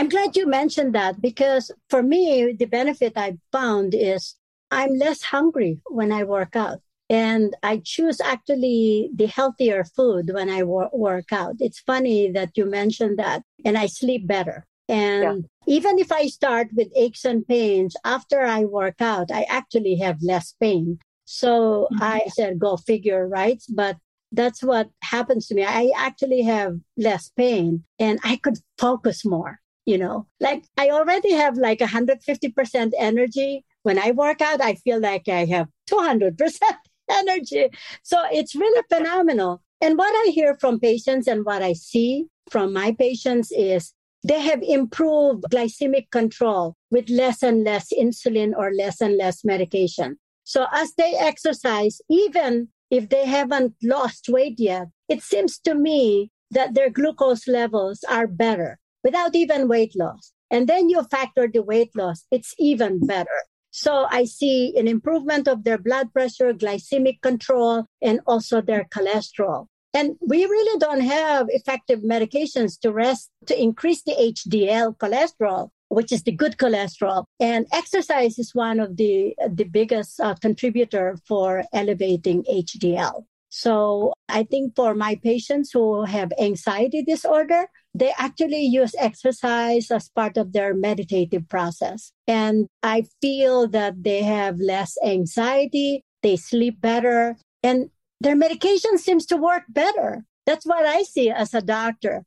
[0.00, 4.34] I'm glad you mentioned that because for me, the benefit I found is
[4.70, 6.78] I'm less hungry when I work out.
[7.10, 11.56] And I choose actually the healthier food when I wor- work out.
[11.58, 13.42] It's funny that you mentioned that.
[13.62, 14.64] And I sleep better.
[14.88, 15.74] And yeah.
[15.76, 20.16] even if I start with aches and pains, after I work out, I actually have
[20.22, 20.98] less pain.
[21.26, 22.02] So mm-hmm.
[22.02, 23.62] I said, go figure, right?
[23.68, 23.98] But
[24.32, 25.64] that's what happens to me.
[25.64, 29.60] I actually have less pain and I could focus more,
[29.90, 33.64] you know, like I already have like 150% energy.
[33.82, 36.58] When I work out, I feel like I have 200%
[37.10, 37.66] energy.
[38.04, 39.62] So it's really phenomenal.
[39.80, 44.40] And what I hear from patients and what I see from my patients is they
[44.40, 50.18] have improved glycemic control with less and less insulin or less and less medication.
[50.44, 56.30] So as they exercise, even if they haven't lost weight yet, it seems to me
[56.52, 60.32] that their glucose levels are better without even weight loss.
[60.50, 63.40] And then you factor the weight loss, it's even better.
[63.70, 69.66] So I see an improvement of their blood pressure, glycemic control, and also their cholesterol.
[69.94, 76.12] And we really don't have effective medications to rest to increase the HDL cholesterol, which
[76.12, 77.24] is the good cholesterol.
[77.40, 83.24] And exercise is one of the the biggest uh, contributor for elevating HDL.
[83.48, 90.08] So I think for my patients who have anxiety disorder, they actually use exercise as
[90.08, 92.12] part of their meditative process.
[92.26, 99.26] And I feel that they have less anxiety, they sleep better, and their medication seems
[99.26, 100.24] to work better.
[100.46, 102.24] That's what I see as a doctor.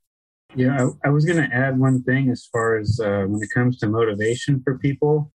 [0.54, 3.48] Yeah, I, I was going to add one thing as far as uh, when it
[3.52, 5.32] comes to motivation for people,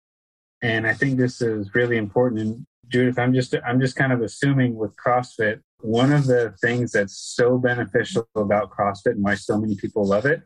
[0.62, 2.40] and I think this is really important.
[2.40, 6.92] And Judith, I'm just I'm just kind of assuming with CrossFit, one of the things
[6.92, 10.42] that's so beneficial about CrossFit and why so many people love it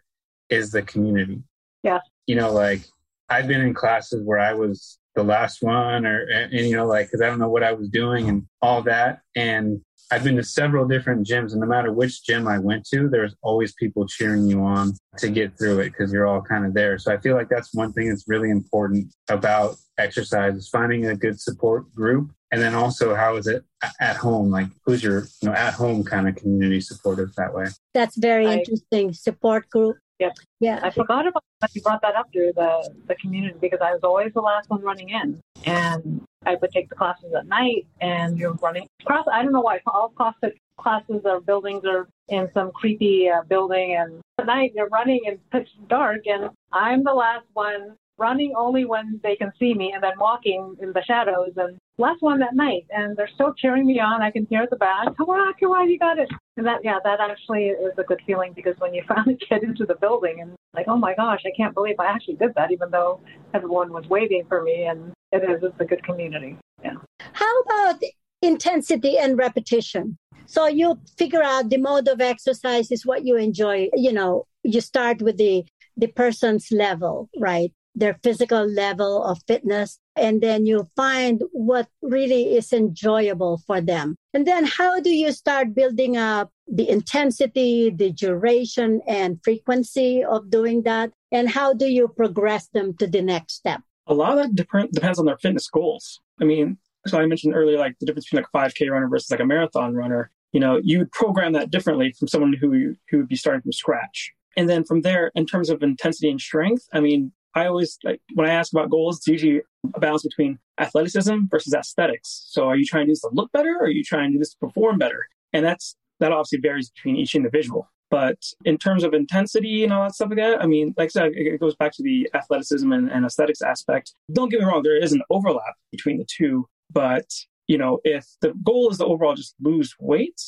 [0.50, 1.42] is the community.
[1.82, 2.00] Yeah.
[2.26, 2.82] You know, like
[3.28, 6.86] I've been in classes where I was the last one, or and, and you know,
[6.86, 9.80] like because I don't know what I was doing and all that, and
[10.12, 13.34] I've been to several different gyms, and no matter which gym I went to, there's
[13.40, 16.98] always people cheering you on to get through it because you're all kind of there.
[16.98, 21.16] So I feel like that's one thing that's really important about exercise is finding a
[21.16, 22.30] good support group.
[22.50, 23.64] And then also, how is it
[24.00, 24.50] at home?
[24.50, 27.68] Like, who's your you know at home kind of community supportive that way?
[27.94, 29.14] That's very I, interesting.
[29.14, 29.96] Support group.
[30.18, 30.36] Yep.
[30.60, 30.80] Yeah.
[30.82, 31.70] I forgot about that.
[31.74, 34.82] You brought that up through the the community because I was always the last one
[34.82, 39.26] running in, and I would take the classes at night, and you're running across.
[39.32, 43.96] I don't know why all CrossFit classes or buildings are in some creepy uh, building,
[43.98, 48.84] and at night you're running in pitch dark, and I'm the last one running only
[48.84, 51.52] when they can see me, and then walking in the shadows.
[51.56, 54.22] And last one that night, and they're still cheering me on.
[54.22, 55.16] I can hear the back.
[55.16, 56.28] Come on, come on, you got it.
[56.56, 59.86] And that, yeah, that actually is a good feeling because when you finally get into
[59.86, 62.90] the building and like, oh my gosh, I can't believe I actually did that, even
[62.90, 63.20] though
[63.54, 64.84] everyone was waiting for me.
[64.84, 66.56] And it is, it's a good community.
[66.82, 66.94] Yeah.
[67.32, 68.02] How about
[68.42, 70.18] intensity and repetition?
[70.46, 73.88] So you figure out the mode of exercise is what you enjoy.
[73.94, 75.64] You know, you start with the
[75.96, 77.72] the person's level, right?
[77.94, 79.98] their physical level of fitness.
[80.16, 84.16] And then you find what really is enjoyable for them.
[84.34, 90.50] And then how do you start building up the intensity, the duration and frequency of
[90.50, 91.12] doing that?
[91.30, 93.82] And how do you progress them to the next step?
[94.06, 96.20] A lot of that depend, depends on their fitness goals.
[96.40, 99.30] I mean, so I mentioned earlier, like the difference between like a 5K runner versus
[99.30, 100.30] like a marathon runner.
[100.52, 103.72] You know, you would program that differently from someone who who would be starting from
[103.72, 104.32] scratch.
[104.56, 108.20] And then from there, in terms of intensity and strength, I mean, I always like
[108.34, 109.62] when I ask about goals, it's usually
[109.94, 112.46] a balance between athleticism versus aesthetics.
[112.48, 114.34] So are you trying to do this to look better or are you trying to
[114.34, 115.26] do this to perform better?
[115.52, 117.90] And that's that obviously varies between each individual.
[118.12, 121.08] But in terms of intensity and all that stuff like that, I mean, like I
[121.08, 124.12] said, it goes back to the athleticism and, and aesthetics aspect.
[124.30, 126.68] Don't get me wrong, there is an overlap between the two.
[126.92, 127.24] But,
[127.68, 130.38] you know, if the goal is to overall just lose weight,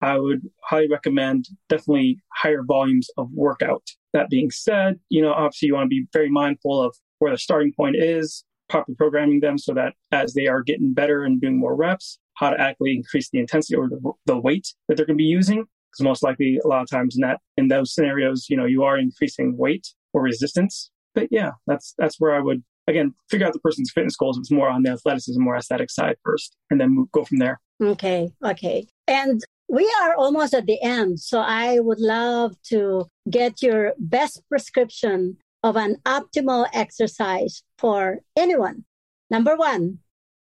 [0.00, 3.82] I would highly recommend definitely higher volumes of workout.
[4.12, 7.38] That being said, you know, obviously you want to be very mindful of where the
[7.38, 11.58] starting point is, properly programming them so that as they are getting better and doing
[11.58, 15.18] more reps, how to adequately increase the intensity or the, the weight that they're going
[15.18, 15.66] to be using.
[15.92, 18.82] Because most likely, a lot of times in that in those scenarios, you know, you
[18.82, 20.90] are increasing weight or resistance.
[21.14, 24.38] But yeah, that's that's where I would again figure out the person's fitness goals.
[24.38, 27.60] It's more on the athleticism or aesthetic side first, and then move, go from there.
[27.82, 28.86] Okay, okay.
[29.06, 31.20] And we are almost at the end.
[31.20, 38.84] So I would love to get your best prescription of an optimal exercise for anyone.
[39.30, 39.98] Number one,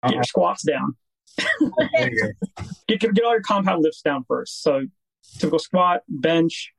[0.03, 0.95] get your squats down.
[2.87, 4.61] get, get all your compound lifts down first.
[4.61, 4.83] So
[5.39, 6.71] typical squat, bench,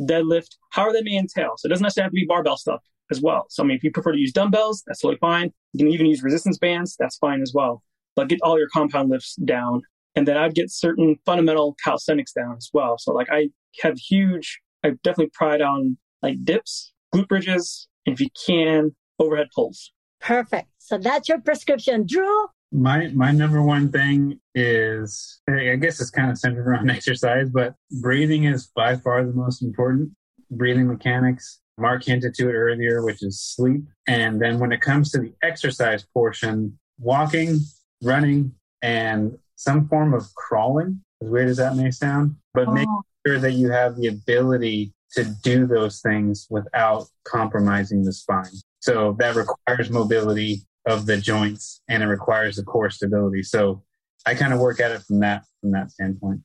[0.00, 1.54] deadlift, however that may entail.
[1.56, 3.46] So it doesn't necessarily have to be barbell stuff as well.
[3.48, 5.52] So I mean, if you prefer to use dumbbells, that's totally fine.
[5.72, 7.82] You can even use resistance bands, that's fine as well.
[8.14, 9.82] But get all your compound lifts down
[10.16, 12.96] and then I'd get certain fundamental calisthenics down as well.
[12.98, 13.50] So like I
[13.82, 19.48] have huge, I definitely pride on like dips, glute bridges, and if you can, overhead
[19.54, 19.92] pulls.
[20.20, 20.68] Perfect.
[20.78, 22.46] So that's your prescription, Drew.
[22.72, 27.74] My my number one thing is I guess it's kind of centered around exercise, but
[28.00, 30.10] breathing is by far the most important.
[30.50, 31.60] Breathing mechanics.
[31.78, 33.82] Mark hinted to it earlier, which is sleep.
[34.06, 37.58] And then when it comes to the exercise portion, walking,
[38.02, 42.72] running, and some form of crawling, as weird as that may sound, but oh.
[42.72, 42.88] make
[43.26, 48.50] sure that you have the ability to do those things without compromising the spine.
[48.80, 53.42] So that requires mobility of the joints and it requires the core stability.
[53.42, 53.82] So
[54.24, 56.40] I kind of work at it from that from that standpoint.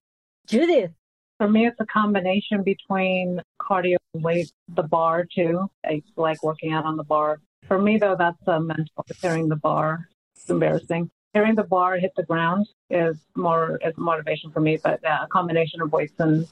[0.47, 0.91] Judith.
[1.37, 5.71] For me, it's a combination between cardio and weight, the bar too.
[5.83, 7.39] I like working out on the bar.
[7.67, 10.07] For me, though, that's a mental carrying the bar.
[10.35, 14.77] It's embarrassing hearing the bar hit the ground is more is motivation for me.
[14.81, 16.47] But uh, a combination of weights and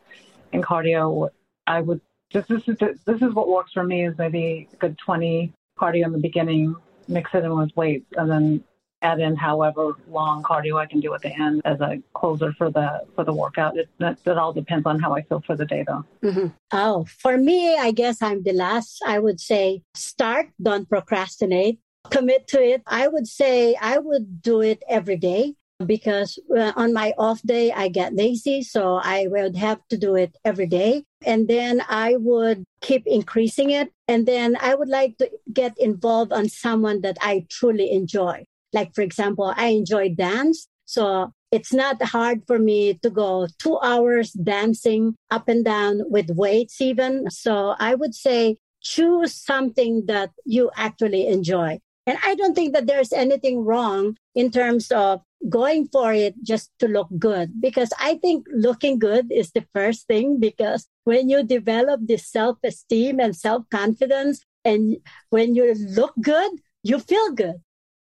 [0.54, 1.30] and cardio,
[1.68, 4.98] I would just this is this is what works for me is maybe a good
[4.98, 6.76] 20 cardio in the beginning,
[7.10, 8.64] mix it in with weights, and then
[9.01, 12.70] add in however long cardio I can do at the end as a closer for
[12.70, 13.78] the for the workout.
[13.78, 16.05] It, that, that all depends on how I feel for the day, though.
[16.24, 16.47] Mm-hmm.
[16.72, 19.01] Oh, for me, I guess I'm the last.
[19.05, 21.80] I would say start, don't procrastinate
[22.10, 22.82] commit to it.
[22.88, 25.55] I would say I would do it every day
[25.86, 28.61] because uh, on my off day, I get lazy.
[28.61, 31.03] So I would have to do it every day.
[31.25, 33.91] And then I would keep increasing it.
[34.07, 38.45] And then I would like to get involved on someone that I truly enjoy.
[38.73, 40.67] Like, for example, I enjoy dance.
[40.86, 46.30] So it's not hard for me to go two hours dancing up and down with
[46.30, 47.30] weights even.
[47.32, 51.80] So I would say choose something that you actually enjoy.
[52.05, 56.72] And I don't think that there's anything wrong in terms of going for it just
[56.80, 61.44] to look good because I think looking good is the first thing because when you
[61.44, 64.98] develop this self-esteem and self-confidence and
[65.30, 66.52] when you look good,
[66.84, 67.56] you feel good.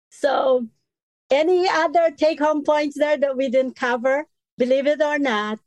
[0.09, 0.67] So
[1.29, 4.25] any other take home points there that we didn't cover?
[4.57, 5.59] Believe it or not,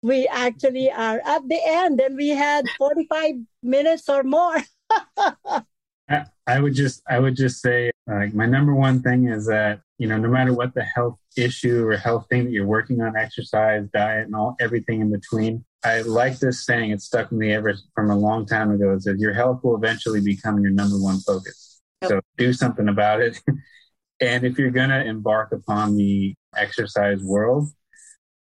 [0.00, 4.56] we actually are at the end and we had 45 minutes or more.
[6.48, 10.08] I would just I would just say like my number one thing is that you
[10.08, 13.86] know no matter what the health issue or health thing that you're working on exercise
[13.92, 17.74] diet and all everything in between I like this saying it stuck with me ever
[17.94, 18.94] from a long time ago.
[18.94, 21.80] It says your health will eventually become your number one focus.
[22.02, 22.10] Yep.
[22.10, 23.40] so do something about it.
[24.20, 27.68] And if you're going to embark upon the exercise world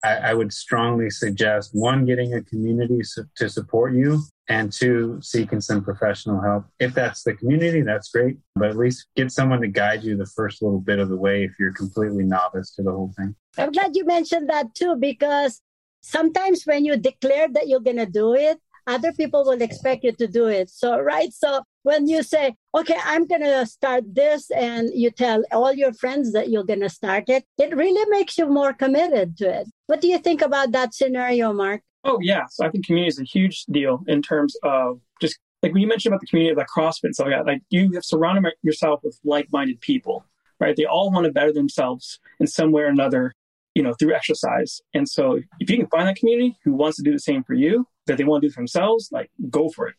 [0.04, 3.00] I, I would strongly suggest one getting a community
[3.36, 6.66] to support you and two, seeking some professional help.
[6.78, 10.26] If that's the community, that's great, but at least get someone to guide you the
[10.26, 13.34] first little bit of the way if you're completely novice to the whole thing.
[13.58, 15.60] I'm glad you mentioned that too, because
[16.02, 20.12] sometimes when you declare that you're going to do it, other people will expect you
[20.12, 20.70] to do it.
[20.70, 21.32] So, right.
[21.32, 25.92] So when you say, okay, I'm going to start this, and you tell all your
[25.92, 29.68] friends that you're going to start it, it really makes you more committed to it.
[29.86, 31.82] What do you think about that scenario, Mark?
[32.04, 32.44] Oh, yeah.
[32.50, 35.88] So I think community is a huge deal in terms of just like when you
[35.88, 39.18] mentioned about the community of like CrossFit like that, like you have surrounded yourself with
[39.24, 40.24] like minded people,
[40.60, 40.76] right?
[40.76, 43.32] They all want to better themselves in some way or another,
[43.74, 44.80] you know, through exercise.
[44.94, 47.54] And so if you can find that community who wants to do the same for
[47.54, 49.94] you, that they want to do for themselves, like go for it.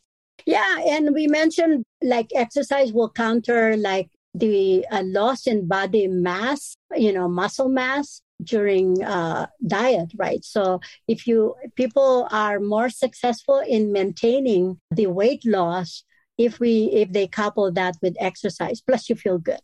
[0.45, 0.79] Yeah.
[0.87, 7.11] And we mentioned like exercise will counter like the uh, loss in body mass, you
[7.11, 10.43] know, muscle mass during uh, diet, right?
[10.43, 16.03] So if you people are more successful in maintaining the weight loss
[16.37, 19.59] if we if they couple that with exercise, plus you feel good.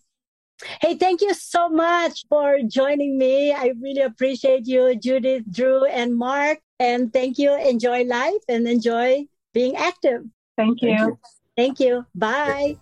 [0.81, 3.51] Hey, thank you so much for joining me.
[3.51, 6.59] I really appreciate you, Judith, Drew, and Mark.
[6.83, 7.55] And thank you.
[7.55, 10.27] Enjoy life and enjoy being active.
[10.57, 10.89] Thank you.
[10.89, 11.19] Thank you.
[11.55, 12.05] Thank you.
[12.13, 12.77] Bye.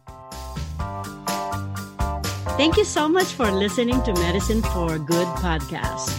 [2.57, 6.09] Thank you so much for listening to Medicine for Good podcast.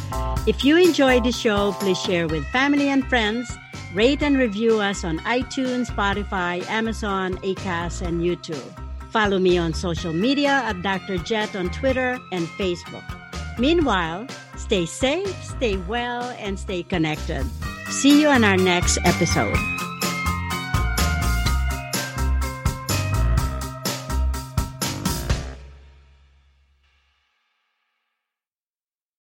[0.47, 3.51] If you enjoyed the show, please share with family and friends.
[3.95, 8.63] Rate and review us on iTunes, Spotify, Amazon, Acast, and YouTube.
[9.11, 11.19] Follow me on social media at Dr.
[11.19, 13.05] Jet on Twitter and Facebook.
[13.59, 14.27] Meanwhile,
[14.73, 17.45] stay safe, stay well, and stay connected.
[17.91, 19.55] See you on our next episode.